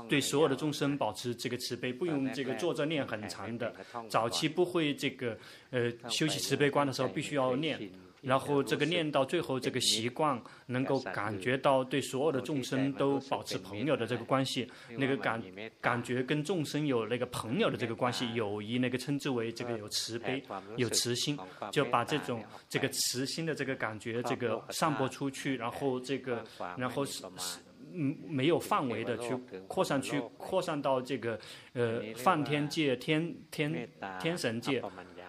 [0.08, 3.72] 对所有的众生保持这个慈悲，不用这个坐着念很长的。
[4.08, 5.38] 早期不会这个
[5.70, 7.78] 呃修习慈悲观的时候，必须要念。
[8.22, 15.42] 然后这个念到最后，这个习惯能够感觉到对所有的众生都保持朋友的这个关系，那个感
[15.80, 20.42] 感觉跟众生有那个朋友的这个关系，友谊那个称之为这个有慈悲、
[20.76, 21.38] 有慈心，
[21.72, 26.44] 就把这种这个慈心的这个感觉这个散播出去，然后这个
[26.76, 27.58] 然后是是
[27.92, 29.34] 嗯没有范围的去
[29.66, 31.36] 扩散去扩散到这个
[31.72, 33.88] 呃梵天界、天天
[34.20, 34.82] 天神界。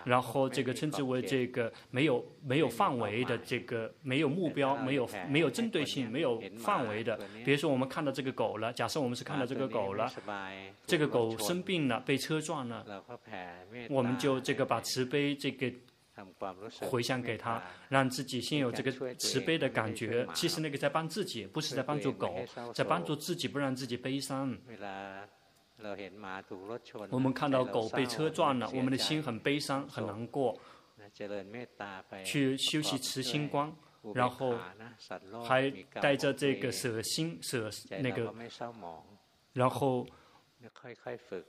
[0.06, 10.12] 然后这个称之为这个没有没有范围的这个没有目标没有没有针对性没有范围的，比如说我们看到这个狗了，假设我们是看到这个狗了，
[10.86, 12.86] 这个狗生病了被车撞了，
[13.90, 15.72] 我们就这个把慈悲这个
[16.82, 20.28] 回向给他，让自己先有这个慈悲的感觉。
[20.34, 24.56] 其实那个在帮自己，不是在帮助狗，在帮助自己不让自己悲伤。
[27.10, 30.60] 我们看到狗被车撞了，我们的心很悲伤，很难过。
[32.24, 33.74] 去修习慈心观，
[34.14, 34.56] 然后
[35.44, 37.70] 还带着这个舍心舍
[38.02, 38.34] 那个，
[39.54, 40.08] 然后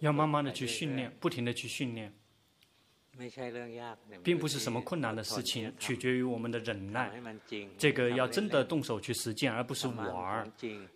[0.01, 2.13] 要慢慢的去训练，不停的去训练。
[4.23, 7.11] 并不是什么困难的事情，取决于我们的忍耐。
[7.77, 10.49] 这个要真的动手去实践，而不是玩儿。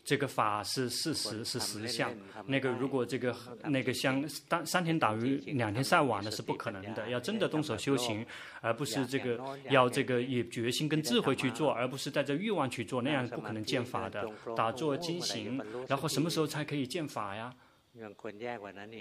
[0.02, 2.11] 这个法是事实，是实相。
[2.46, 7.09] 那个如果这个那个像三三天打鱼两天晒网的是不可能的。
[7.11, 8.24] 要真的动手修行，
[8.62, 14.26] 而不是这个要这个以决心跟智慧去做，而不是带着欲望去做，那样不可能见法的。
[14.57, 17.55] 打坐经行，然后什么时候才可以见法呀？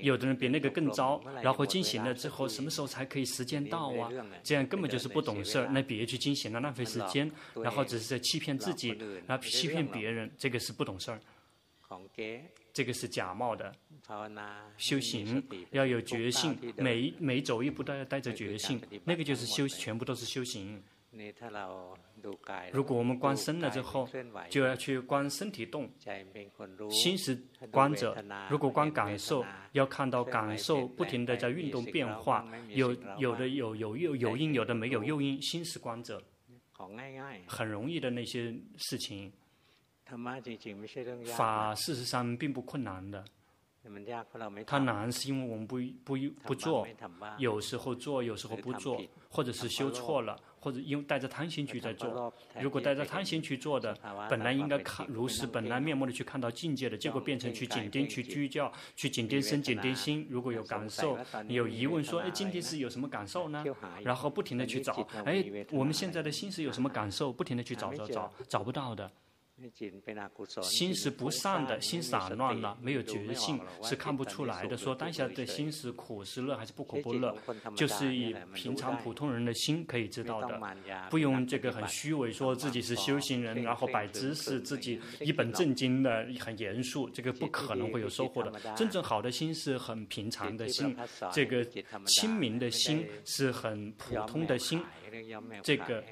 [0.01, 4.09] 有的人比那个更糟，然后进行了之后，什么时候才可以时间到啊？
[4.43, 8.89] 这样根本就是不懂事儿，那别去进行了，浪费时间，然后只是在欺骗自己，
[9.27, 11.19] 然后欺骗别人，这个是不懂事儿，
[12.73, 13.73] 这个是假冒的。
[14.77, 20.81] 修行要有决心，每每走一步都要带着决心，那个就是修，全部都是修行。
[22.71, 24.07] 如果我们观身了之后，
[24.49, 25.89] 就要去观身体动，
[26.91, 27.35] 心是
[27.71, 28.15] 观者。
[28.49, 36.21] 如果观感受，要看到感受不停的在运动变化，有有的有有有有因，有的没有诱因，心是观者。
[37.47, 39.31] 很容易的那些事情，
[41.37, 43.23] 法事实上并不困难的。
[44.65, 46.85] 它难是因为我们不不不做，
[47.37, 48.99] 有时候做，有时候不做，
[49.29, 50.37] 或者是修错了。
[50.65, 53.95] 或者因为带着贪心去在做，如果带着贪心去做的，
[54.27, 60.25] 本来应该看如实本来面目的去看到境界的，结果变成去紧盯、去聚焦、去紧盯身、紧盯心。
[60.27, 61.15] 如果有感受、
[61.47, 63.63] 有疑问，说：“哎，今天是有什么感受呢？”
[64.03, 67.31] 然后不停的去找，哎，我们现在的心是有什么感受？
[67.31, 69.11] 不停的去找找找，找不到的。
[70.61, 74.75] 心是不善的，心散乱了，没有觉性，是看不出来的。
[74.75, 77.33] 说当下的心是苦是乐还是不苦不乐，
[77.75, 80.59] 就是以平常普通人的心可以知道的，
[81.09, 88.51] 不用这个很虚伪，说自己是修行人，然后摆姿势，自己一本正经的很严肃，这个不可能会有收获的。
[88.75, 90.95] 真正好的心是很平常的心，
[91.31, 91.65] 这个
[92.05, 94.83] 清明的心是很普通的心，
[95.63, 96.03] 这个。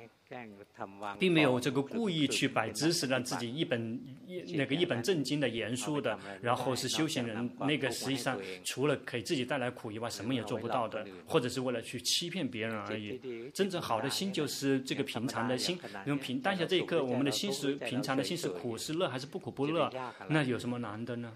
[1.19, 13.49] 并没有这个故意去摆姿势，让自己一本一那个一本正经的严肃的，然后是修行人，那个实际上除了给自己带来苦以外，什么也做不到的，或者是为了去欺骗别人而已。
[13.53, 19.91] 真正好的心就是这个平常的心，用平当下这一刻，我们的心是平常的心是苦是乐还是不苦不乐？
[20.29, 21.33] 那有什么难的呢？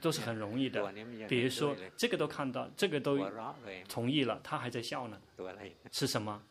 [0.00, 0.92] 都是很容易的。
[1.28, 3.18] 比如说这个都看到，这个都
[3.88, 5.18] 同意了，他还在笑呢，
[5.90, 6.42] 是什么？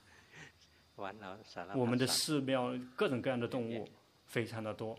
[1.75, 3.89] 我们的寺庙各种各样的动物
[4.25, 4.97] 非常的多，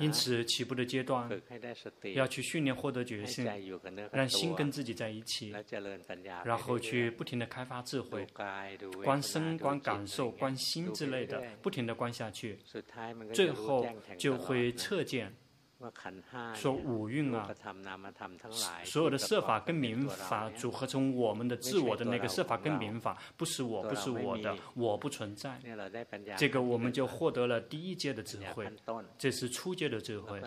[0.00, 1.30] 因此起步的阶段
[2.14, 3.44] 要去训练获得决心，
[4.10, 5.54] 让心跟自己在一起，
[6.44, 8.26] 然后去不停的开发智慧，
[9.04, 12.58] 观身、观感受、观心之类的，不停的观下去，
[13.34, 15.30] 最后就会彻见。
[16.54, 17.48] 说五蕴啊，
[18.84, 25.60] 所有的设法跟名法组合成我们的自我的那个设法跟名法，不是我，不是我的，我不存在。
[26.36, 28.68] 这个我们就获得了第一阶的智慧，
[29.16, 30.42] 这是初阶的智慧。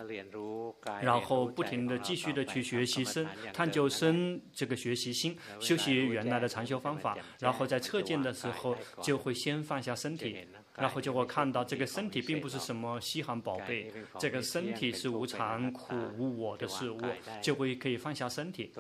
[1.02, 10.46] 然后不停的继续的去学习身，探究身这个学习心，修习原来的禅修方法，然后在测见的时候就会先放下身体。
[10.78, 17.00] 然后就会看到这个身体并不是什么稀罕宝贝，这个身体是无常、苦、无我的事物，
[17.42, 18.72] 就会可以放下身体。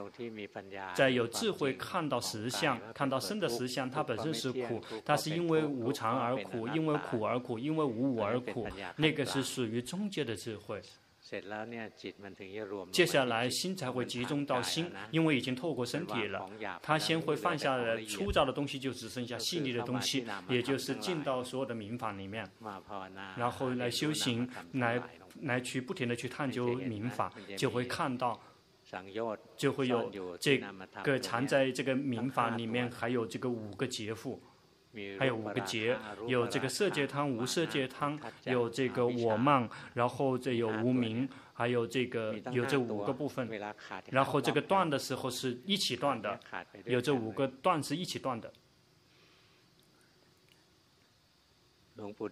[0.95, 10.82] 在有智慧看到实相，看到生的实相，它本身是苦，它是因为无常而苦，因为苦而苦，因为无我而苦，那个是属于中阶的智慧。
[12.91, 16.50] 接下来心才会集中到心，因为已经透过身体了。
[16.82, 22.46] 他先会放下来粗糙的东西，就只剩下细腻的东西，也就是进到所有的民法里面，
[23.38, 25.02] 然后来修行，来
[25.44, 28.38] 来去不停的去探究民法，就会看到，
[29.56, 30.58] 就会有这
[31.04, 34.41] 个藏在这个民法里面，还有这个五个劫富。
[35.17, 43.50] 还有五个劫，有这个色界汤、无色界汤，有这个我慢，然后这有无名，还有这个有这五个部分，
[44.10, 46.37] 然后这个断的时候是一起断的，
[46.85, 48.52] 有这五个断是一起断的。
[51.96, 52.27] 龙普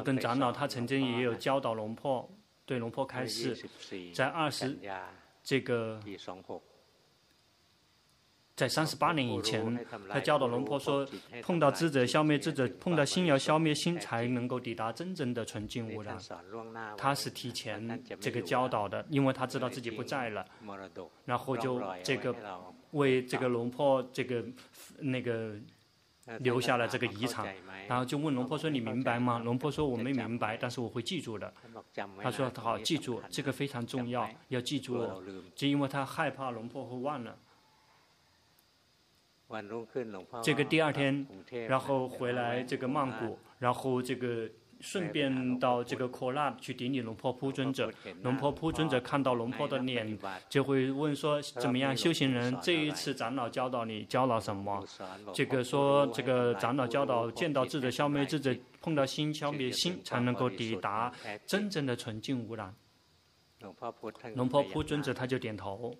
[0.00, 2.30] 顿长老他曾经也有教导龙婆，
[2.64, 3.54] 对龙婆开示，
[4.14, 4.78] 在二十
[5.42, 6.00] 这个。
[8.60, 11.08] 在三十八年以前，他教导龙婆说，
[11.40, 16.14] 碰到智者消灭智者，碰到心要消灭心，才能够抵达真正的纯净无染。
[16.94, 20.44] 他是提前这个教导的，因为他知道自己不在了，
[21.24, 22.36] 然后就这个
[22.90, 24.44] 为这个龙婆这个
[24.98, 25.54] 那个
[26.40, 27.54] 留下了这个遗产，
[27.88, 31.50] 然后就问龙婆说：“你明白吗？”龙婆说：“我没明白，但是我会记住的。”
[32.22, 35.22] 他说：“好，记住，这个非常重要，要记住哦，
[35.54, 37.34] 就因为他害怕龙婆会忘了。”
[40.42, 41.26] 这个第二天，
[41.68, 44.48] 然后回来这个曼谷，然后这个
[44.80, 47.92] 顺便到这个科纳去顶礼龙婆铺尊者。
[48.22, 52.56] 龙婆铺尊者看到龙婆的脸，就会问说：怎么样，修行人？
[52.62, 54.82] 这一次长老教导你教了什么？
[55.34, 61.12] 这个说这个长老教导见到智者消灭智者，碰到心消灭心，才能够抵达
[61.44, 62.74] 真正的纯净无染。
[64.34, 65.94] 龙婆铺尊者他就点头。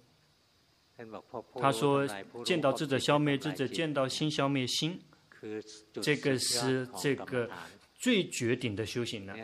[1.61, 2.07] 他说
[2.45, 5.01] ：“见到智者消灭智者，见到心消灭心，
[6.03, 7.51] 这个是这个
[7.95, 9.35] 最绝顶的修行了。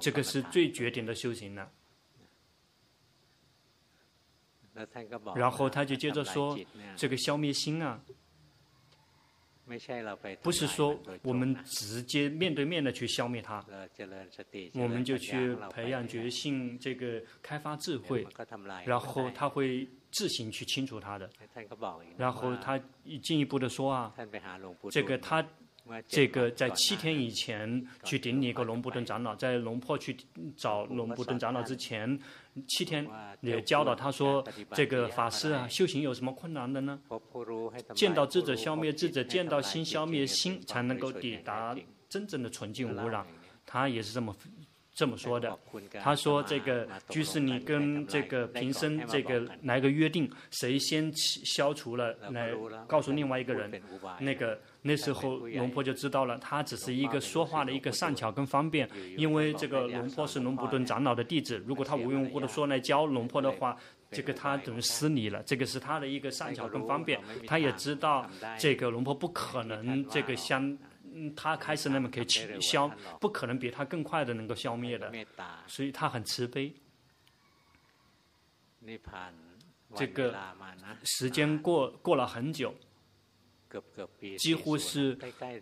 [0.00, 1.70] 这个是最绝顶的修行了。”
[5.34, 6.58] 然后他就接着说
[6.96, 8.00] ：“这个消灭心啊。”
[10.42, 13.64] 不是说我们直接面对面的去消灭它，
[14.74, 18.26] 我们就去培养觉性，这个开发智慧，
[18.84, 21.28] 然后他会自行去清除它的。
[22.16, 22.80] 然后他
[23.22, 24.14] 进一步的说啊，
[24.90, 25.44] 这个他。
[26.06, 30.16] 这个在七天以前去顶礼一个龙布顿长老，在龙婆去
[30.56, 32.16] 找龙布顿长老之前，
[32.68, 33.04] 七天
[33.40, 37.00] 也教导他说：“这个法师啊，修行有什么困难的呢？
[37.92, 41.76] 见到智者消灭智者，见到心消灭心，才能够抵达
[42.08, 43.26] 真正的纯净无染。”
[43.66, 44.36] 他也是这么。
[44.92, 45.56] 这么说的，
[46.02, 52.52] 他说：“这个居士，你跟这个贫僧这个来个约定，谁先消除了，来
[52.86, 53.80] 告诉另外一个人，
[54.18, 63.76] 那个那时候龙婆就知道了，他只是一个说话的一个善巧跟方便，因为这个龙婆是龙布顿长老的弟子，如果他无缘无故的说来教龙婆的话，
[64.10, 68.28] 这个他等于失礼了，这个是他的一个善巧跟方便，他也知道
[68.58, 70.76] 这个龙婆不可能这个相。”
[71.20, 72.26] 嗯，他开始那么可以
[72.60, 72.88] 消，
[73.20, 75.12] 不可能比他更快的能够消灭的，
[75.66, 76.74] 所以他很慈悲。
[79.94, 80.34] 这个
[81.04, 82.74] 时间过过了很久。
[84.38, 85.16] 几乎是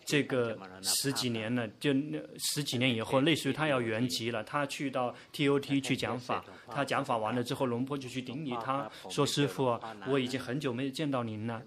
[0.06, 4.42] 这个十几年了，就那十几年以后，类似于他要圆寂了。
[4.44, 11.62] 他去到 TOT 去讲法，他讲法完了之后，龙婆就去顶礼他，说：“师傅啊，我已经很久没有见到您了。”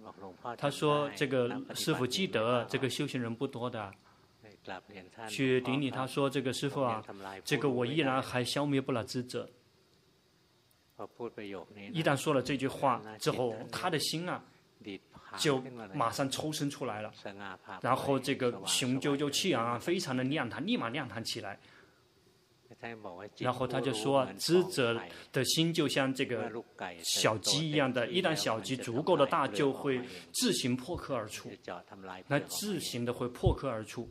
[0.57, 3.91] 他说：“这个师傅记得，这个修行人不多的。”
[5.29, 7.03] 去顶礼他说：“这个师傅啊，
[7.45, 9.47] 这个我依然还消灭不了智者。”
[11.91, 14.43] 一旦说了这句话之后，他的心啊。
[15.38, 15.63] 就
[15.93, 17.13] 马上抽身出来了，
[17.82, 21.57] 然后这个雄赳赳气昂昂，非常的亮堂，立马亮堂起来。
[23.38, 24.99] 然后他就说，知者
[25.32, 26.51] 的心就像这个
[27.03, 30.01] 小鸡一样的，一旦小鸡足够的大，就会
[30.34, 31.49] 自行破壳而出，
[32.27, 34.09] 那自行的会破壳而出。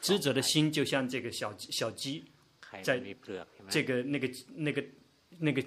[0.00, 2.24] 知者的心就像这个小小鸡，
[2.82, 3.00] 在
[3.68, 4.82] 这个那个那个。
[5.38, 5.62] 那个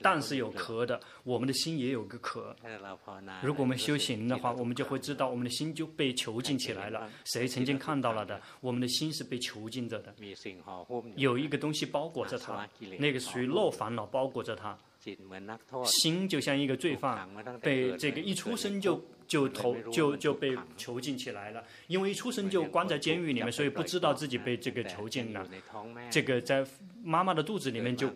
[0.00, 2.54] 蛋是有壳的，我们的心也有个壳。
[3.42, 7.10] 如果我们修行的话，我们就会知道，我们的心就被囚禁起来了。
[7.24, 8.40] 谁曾经看到了的？
[8.60, 10.14] 我们的心是被囚禁着的，
[11.16, 14.76] 有一个东西包裹着它，那个属于漏烦恼包裹着它。
[15.84, 17.28] 心就像一个罪犯，
[17.60, 25.46] 被这个一出生就就投就就被囚禁起来了，因为一出生就关在监狱里面，所以不知道自己被这个囚禁了。
[26.10, 26.64] 这个在
[27.02, 28.08] 妈妈的肚子里面就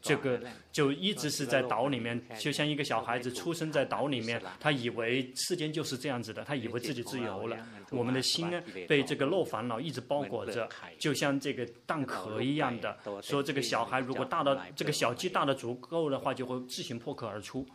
[0.00, 0.40] 这个
[0.72, 7.56] 就一直是在岛里面，就像一个小孩子出生在岛里面，他以为世间就是这样子的，他以为自己自由了。
[7.90, 10.68] 我们的心呢，被这个漏烦恼一直包裹着，
[10.98, 12.96] 就像这个蛋壳一样的。
[13.22, 17.66] 说这个小孩如果大到这个小鸡大的足够的话，就会自行破壳而出。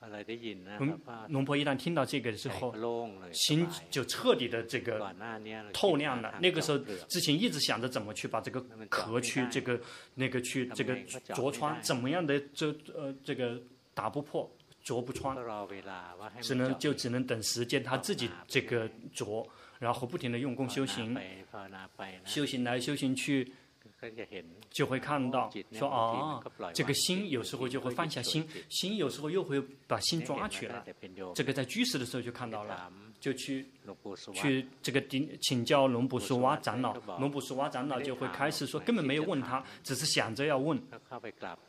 [0.00, 2.72] 嗯，龙婆一旦听到这个的时候，
[3.32, 5.12] 心就彻底的这个
[5.72, 6.38] 透亮了。
[6.40, 6.78] 那个时候
[7.08, 9.80] 之前一直想着怎么去把这个壳去这个
[10.14, 10.96] 那个去这个
[11.34, 13.60] 凿穿，怎么样的这呃这个
[13.92, 14.48] 打不破
[14.84, 15.36] 凿不穿，
[16.40, 19.44] 只能就只能等时间他自己这个凿，
[19.80, 21.18] 然后不停的用功修行，
[22.24, 23.52] 修行来修行去。
[24.70, 26.42] 就会看到说哦，
[26.72, 30.84] 这个心有时候就会放下心，心有时候又会把心抓取了。
[31.34, 33.66] 这个在居士的时候就看到了，就去
[34.32, 40.80] 去这个顶请教龙布苏瓦长老，龙布苏瓦长老就会开始说，根本没有问他，只是想着要问，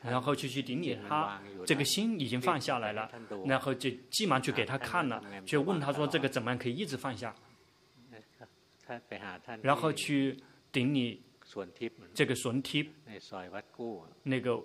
[0.03, 3.09] 然后就去顶礼他，这个心已经放下来了，
[3.47, 7.33] 然后就急忙去给他看了，就问他说这个怎么样可以一直放下，
[9.63, 10.37] 然后去
[10.71, 11.23] 顶礼。
[12.13, 12.35] 这个
[14.23, 14.63] 那个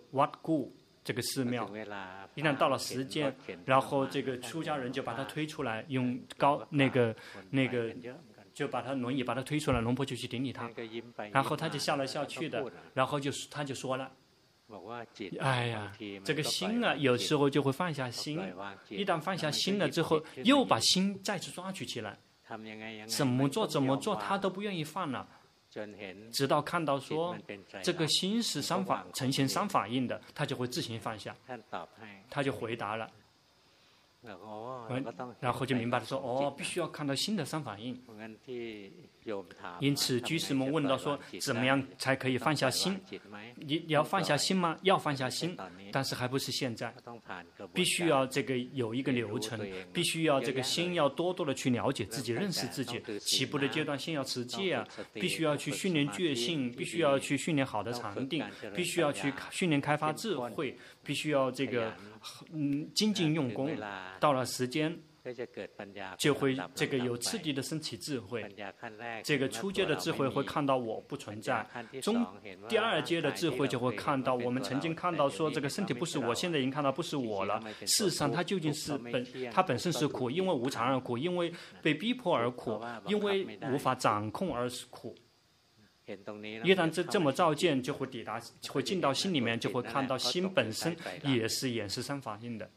[1.03, 1.71] 这个寺庙，
[2.35, 7.15] 一旦到了时间，然后这个出家人就把他推出来，用高那个
[7.51, 7.95] 那个
[8.55, 10.71] 就把他轮椅把他推出来，龙婆就去顶礼他，
[11.31, 14.11] 然后他就笑来笑去的，然后就他就说了，
[15.41, 15.93] 哎呀，
[16.25, 18.41] 这个心啊，有时候就会放下心，
[18.89, 22.19] 一旦放下心了之后，又把心再次抓取起来，
[23.07, 25.29] 怎么做怎么做他都不愿意放了。
[26.33, 27.37] 直到看到说
[27.83, 31.35] 这个心是三法呈现三法印的，他就会自行放下。
[32.31, 33.11] 他就回答了，
[35.41, 38.03] 然后就明白了说哦，必须要看到新的三法印。
[39.81, 43.01] 因此，居士们问到说，怎么样才可以放下心？
[43.57, 44.77] 你你要放下心吗？
[44.83, 45.57] 要放下心，
[45.91, 46.95] 但是还不是现在，
[47.73, 49.59] 必须要这个有一个流程，
[49.93, 53.01] 必须要这个心要多多的去了解自己，认识自己。
[53.19, 58.45] 起步的阶段，先要持戒啊，必须要去训练觉性，必须要去训练好的禅定，
[58.75, 61.95] 必须要去训练开发智慧，必须要这个
[62.53, 63.75] 嗯精进用功。
[64.21, 64.95] 到了时间。
[66.19, 68.45] 就会这个有次第的升起智慧，
[69.23, 71.67] 这个初阶的智慧会看到我不存在，
[72.03, 72.27] 中
[72.69, 77.59] 第二阶的智慧就会看到我们曾经看到说这个身体不是我，现在已经看到不是我了。
[77.87, 85.15] 事实上，它究竟是本，它本身是苦，因为无常而苦，因为被逼迫而苦，因为无法掌控而是苦。
[86.07, 88.39] 一旦这这么照见，就会抵达，
[88.69, 92.69] 会进到心里面，就会看到心本身也是也是三法印的。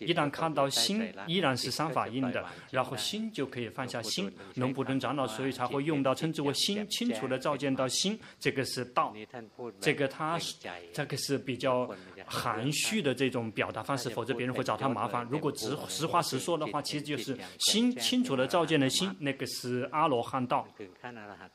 [0.00, 4.30] 一旦看到心依然是三法印的，然后心就可以放下心。
[4.56, 9.14] 龙普顿长老所以才会用到称之为心，清楚的照见到心，这个是道。
[9.80, 10.38] 这个他
[10.92, 11.90] 这个是比较
[12.26, 15.26] 含蓄的这种表达方式，否则别人会找他麻烦。
[15.30, 20.68] 如果直实话实说的话，其实就是心清楚的照见了心，那个是阿罗汉道，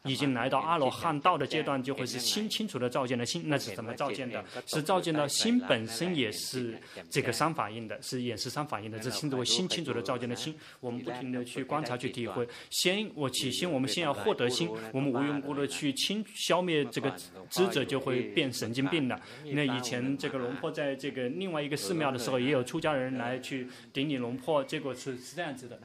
[0.05, 1.02] 已经来到阿罗汉。
[1.03, 4.41] 看到的阶段就会是心清楚的照见的心，那是怎么照见的？
[4.65, 6.79] 是照见到心本身也是
[7.09, 10.55] 这个三法印的，是也是三法印的，这称之为心清楚的照见的心。
[10.79, 17.13] 我们不停的去观察去体会，先我起心，我们先要获得心，我们无缘无故的去清消灭这个
[17.49, 19.19] 知者，就会变神经病了。
[19.43, 25.77] 那以前这个龙婆在这个另外一个寺庙的时候，也有出家人来去顶礼龙婆，结果是是这样子的，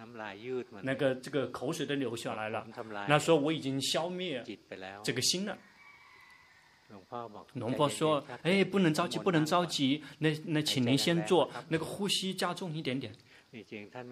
[0.83, 2.65] 那个这个口水都流下来了。
[3.09, 4.45] 那说我已经消灭。
[5.09, 5.57] 这个心呢？
[7.55, 10.05] 龙婆说：“哎，不能着急，不能着急。
[10.19, 13.11] 那那，请您先做那个呼吸加重一点点。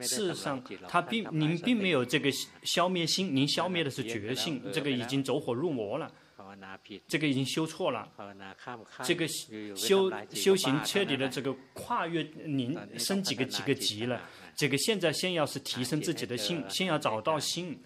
[0.01, 2.31] 事实上，他并您并没有这个
[2.63, 4.63] 消灭心，您消灭的是觉性。
[4.73, 6.11] 这个已经走火入魔了，
[7.07, 8.11] 这个已经修错了。
[9.05, 9.29] 这个
[9.77, 14.19] 修修行彻底的这个跨越您升几个几个级了。
[14.55, 17.79] 这个现在先要是提升自己的心，先要找到心。”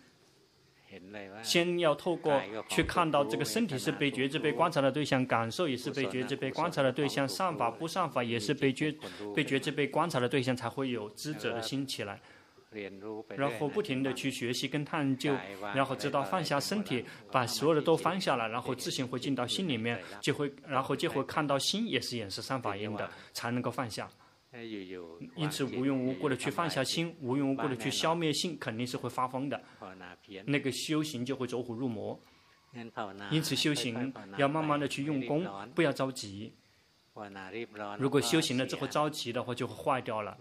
[1.43, 8.95] 先要透过去看到这个身体是被觉知、被观察的对象，感受也是被觉知、被观察的对象，善法不善法也是被觉、
[9.35, 12.21] 被觉知、被观察的对象，才会有知者的心起来。
[13.37, 15.37] 然后不停的去学习跟探究，
[15.75, 24.09] 然后直到放下身体，把所有的都放下了，然后自行会进到心里面，就会然后就会看到心也是也是三法印的，才能够放下。
[25.37, 29.63] 因此，无缘无故的去放下心，无缘无故的去消灭性，肯定是会发疯的。
[30.45, 32.19] 那个修行就会走火入魔。
[33.31, 36.53] 因此，修行要慢慢的去用功，不要着急。
[37.99, 40.37] 如果修行了之后着急的话，就会坏掉了，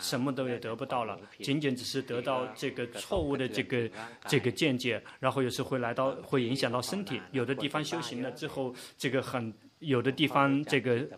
[0.00, 3.88] 什么都也得不到了，仅仅只是得到这个错误的这个
[4.26, 11.08] 这个见解，然后有时会来到会影响到身体，有的地方修行了之后，这个很有的地方这个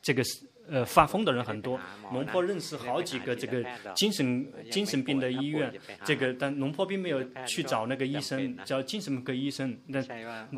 [0.00, 0.50] 这个是。
[0.72, 1.78] 呃，发疯的人很多。
[2.12, 3.62] 龙坡认识好几个这个
[3.94, 5.70] 精神精神病的医院，
[6.02, 9.78] 这个但龙坡并没有去找那个医生，叫精神科医生。
[9.92, 10.02] 但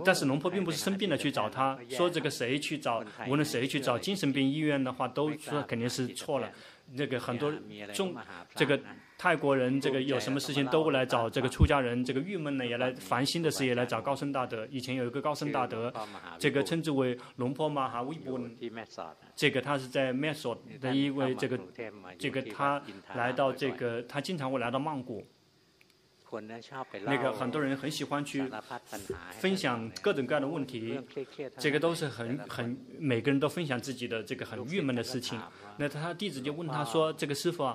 [0.04, 6.48] 但是龙坡并不是生病了去找他，说这个谁去找，无论谁去找精神病医院的话，都说肯定是错了。
[6.92, 7.52] 那个很多
[7.92, 8.14] 中
[8.54, 8.80] 这个。
[9.24, 14.68] 泰国人这个有什么事情都会来找这个出家人，这个郁闷呢也来烦心的事也来找高僧大德。
[14.70, 15.90] 以前有一个高僧大德，
[16.38, 18.38] 这个称之为龙坡马哈维布，
[19.34, 21.58] 这个他是在麦索的一位这个
[22.18, 22.82] 这个他
[23.14, 25.24] 来到这个他经常会来到曼谷。
[27.06, 28.44] 那个很多人很喜欢去
[29.38, 31.00] 分享各种各样的问题，
[31.56, 35.40] 这个都是很很每个人都分享自己的这个很郁闷的事情。
[35.78, 37.74] 那他弟子就问他说：“这个师傅啊。”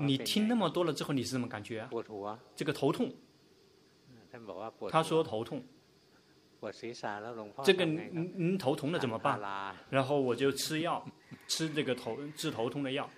[0.00, 1.88] 你听那么多了之后，你是什么感觉啊？
[2.54, 3.12] 这个头痛。
[4.90, 5.62] 他说头痛。
[7.64, 9.38] 这个您您头痛了怎么办？
[9.90, 11.06] 然后我就吃药，
[11.48, 13.08] 吃这个头治头痛的药。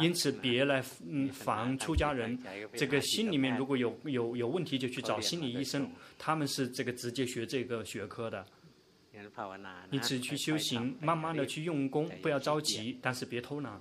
[0.00, 2.38] 因此别来嗯烦出家人，
[2.74, 8.46] 这个心里面如果有有有问题，就去找心理医生，他们是这个直接学这个学科的。
[9.90, 13.80] 你只去修行，慢慢的去用功，不要着急，但是别偷懒，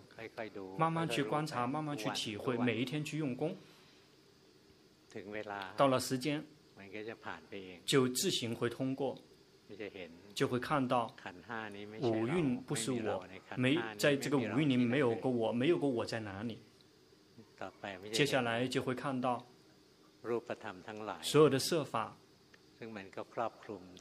[0.78, 3.56] 慢慢去观察，慢慢去体会，每一天去用功。
[5.76, 6.44] 到了时间，
[7.86, 9.18] 就自行会通过，
[10.34, 11.14] 就会看到
[12.02, 13.26] 五蕴不是我，
[13.56, 16.60] 没在这个五蕴里面没有过我，没有过我在哪里。
[18.12, 19.46] 接下来就会看到
[21.22, 22.18] 所有的设法。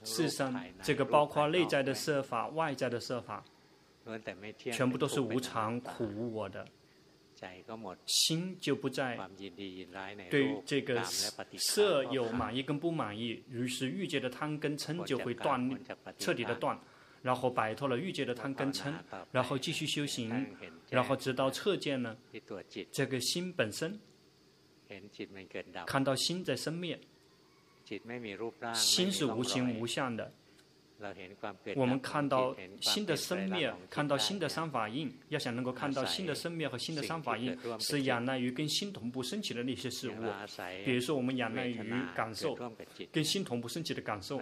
[0.05, 3.45] 事实上，这个包括内在的设法、外在的设法，
[4.73, 6.67] 全部都是无常、苦无我的。
[8.07, 9.19] 心就不再
[10.31, 11.03] 对这个
[11.59, 15.81] 色有满意跟不满意，于是欲界的贪跟嗔就会断，
[16.19, 16.79] 彻底的断，
[17.21, 18.95] 然后摆脱了欲界的贪跟嗔，
[19.33, 20.55] 然后继续修行，
[20.89, 22.17] 然后直到彻见呢，
[22.93, 23.99] 这个心本身，
[25.85, 26.97] 看到心在生灭。
[28.75, 30.33] 心是无形无相的，
[31.75, 40.15] 我们看到新的生灭，看到新的三法印，要想能够看到新的生灭和新的三法印，是仰赖于跟心同步升起的那些事物。
[40.85, 41.83] 比如说，我们仰赖于
[42.15, 42.57] 感受，
[43.11, 44.41] 跟心同步升起的感受，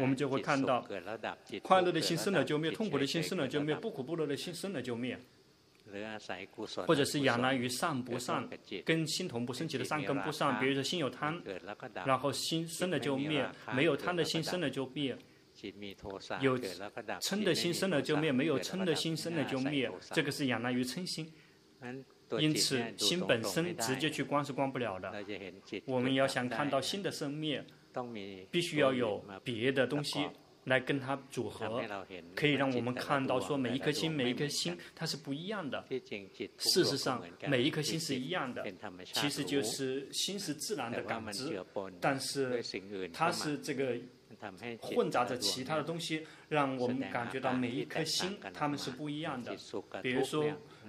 [0.00, 0.84] 我们就会看到
[1.62, 5.18] 快乐的心生了就灭，痛苦的心生了就灭，不苦不乐的心生了就灭。
[6.86, 8.48] 或者是仰赖于善不善，
[8.84, 11.40] 跟心同步升起的善根不善，比如说心有贪，
[12.06, 15.16] 然后心生了就灭，没有贪的心生了就灭，
[16.40, 21.32] 有嗔的心生了就灭，没有嗔的心生了就灭，这个是仰赖于嗔心。
[22.38, 25.12] 因此，心本身直接去观是观不了的。
[25.84, 27.62] 我们要想看到心的生灭，
[28.50, 30.18] 必须要有别的东西。
[30.64, 31.82] 来跟它组合，
[32.34, 35.84] 可以让我们看到说每一颗心，每一颗心它是不一样的。
[36.58, 38.64] 事实上，每一颗心是一样的，
[39.12, 41.60] 其实就是心是自然的感知，
[42.00, 42.62] 但是
[43.12, 43.96] 它是这个
[44.80, 49.56] 混杂着其他的东西，让我们感觉到每一颗心它们是不一样的。
[50.02, 50.44] 比如说。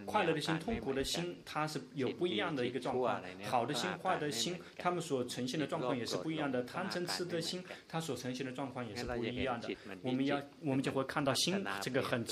[0.06, 3.22] 快乐的心、痛苦的心，它是有不一样的一个状况。
[3.44, 6.64] 好的心、坏的心，他们所呈现的状况也是不一样的。
[6.64, 9.70] 贪嗔痴的心，它所呈现的状况也是不一样的。
[10.02, 12.26] 我们要，我们就会看到心这个很，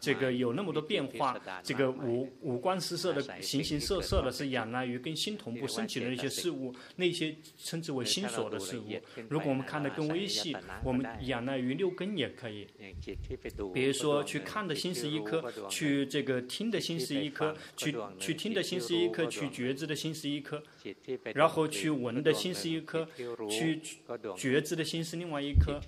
[0.00, 1.40] 这个有那么多变化。
[1.62, 8.84] 这个五五光十色的、形形色色的，是仰赖于跟心同步升起的那些事物，那些称之为心所的事物。
[9.28, 12.66] 如果我们看得更微细，我们仰赖于六根也可以。
[13.72, 17.24] 比如说，去看的心是一颗，去这个听的心是。
[17.24, 20.62] 一颗，去去听的心是一颗，去觉知的心是一颗，
[21.34, 23.08] 然后去闻的心是一颗，
[23.48, 23.80] 去
[24.36, 25.80] 觉知的心是另外一颗，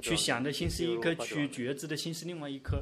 [0.00, 2.80] 去想的心是一颗，去觉知的心是另外一颗。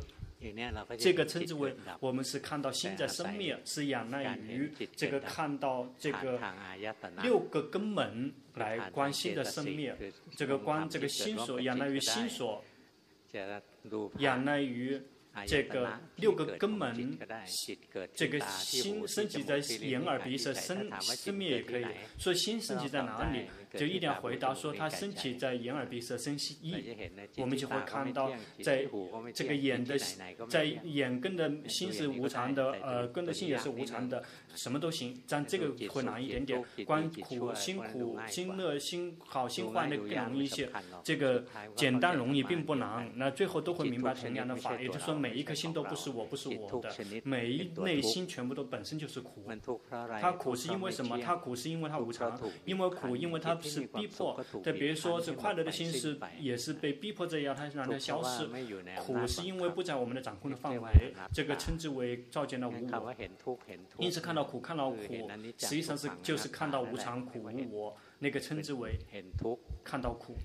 [0.99, 6.39] 这个称之为我们是看到心在生灭，是仰赖于这个看到这个
[7.22, 9.97] 六个根本来观心的生灭，
[10.37, 12.62] 这个观这个心所仰赖于心所，
[14.18, 15.03] 仰赖于。
[15.45, 17.18] 这个六个根门，
[18.14, 21.84] 这个心升起在眼耳鼻舌身身灭也可以。
[22.16, 23.47] 所以心升起在哪里，
[23.78, 26.74] 就一定要回答说它升起在眼耳鼻舌身心意。
[27.37, 28.32] 我们就会看到，
[28.62, 28.89] 在
[29.34, 29.99] 这个眼的，
[30.49, 34.22] 在眼根的心是无常的，呃，根的心也是无常的，
[34.55, 35.20] 什么都行。
[35.28, 40.70] 但这个会难一点点，观苦、心苦、心乐、心好、心坏的更容易一些。
[41.05, 45.26] 这个简单容易并不难，那最后都会明白同样的法，也就是说。
[45.29, 46.95] 每一颗心都不是我，不是我的。
[47.24, 49.43] 每一内心全部都本身就是苦。
[50.20, 51.18] 它苦是因为什么？
[51.18, 52.41] 它苦是因为它无常。
[52.64, 54.41] 因为苦，因为它是逼迫。
[54.62, 58.47] 再比如说，是快乐的心是也是被逼迫这样它让它消失。
[58.99, 63.14] 苦是因为不在我们的掌控的范围，这个称之为照见了无我。
[63.99, 68.99] 因此看到苦，看到苦，实际上是就是看到无常、苦、无我，那个称之为
[69.83, 70.37] 看到苦。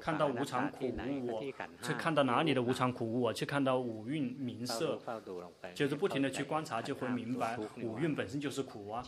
[0.00, 1.40] 看到无常苦无我，
[1.82, 5.00] 去看到哪里的无常苦无我，去看到五蕴名色，
[5.72, 9.04] 就是不停的去观察，就会明白五蕴本身就是苦啊。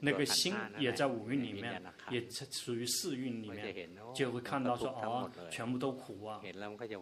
[0.00, 6.40] 那个心也在五蕴里面，也属于四蕴里面，就会看到说哦，全部都苦啊。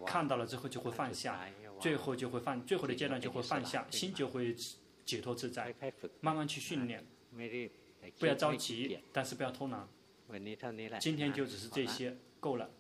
[0.05, 1.47] 看到了之后就会放下，
[1.79, 4.53] 最后就会放，最后的阶段就会放下，心就会
[5.05, 5.73] 解脱自在。
[6.21, 7.07] 慢慢去训练，
[8.19, 9.87] 不要着急，但是不要偷懒。
[11.01, 12.17] 今天就只是这些。
[12.41, 12.78] 够了。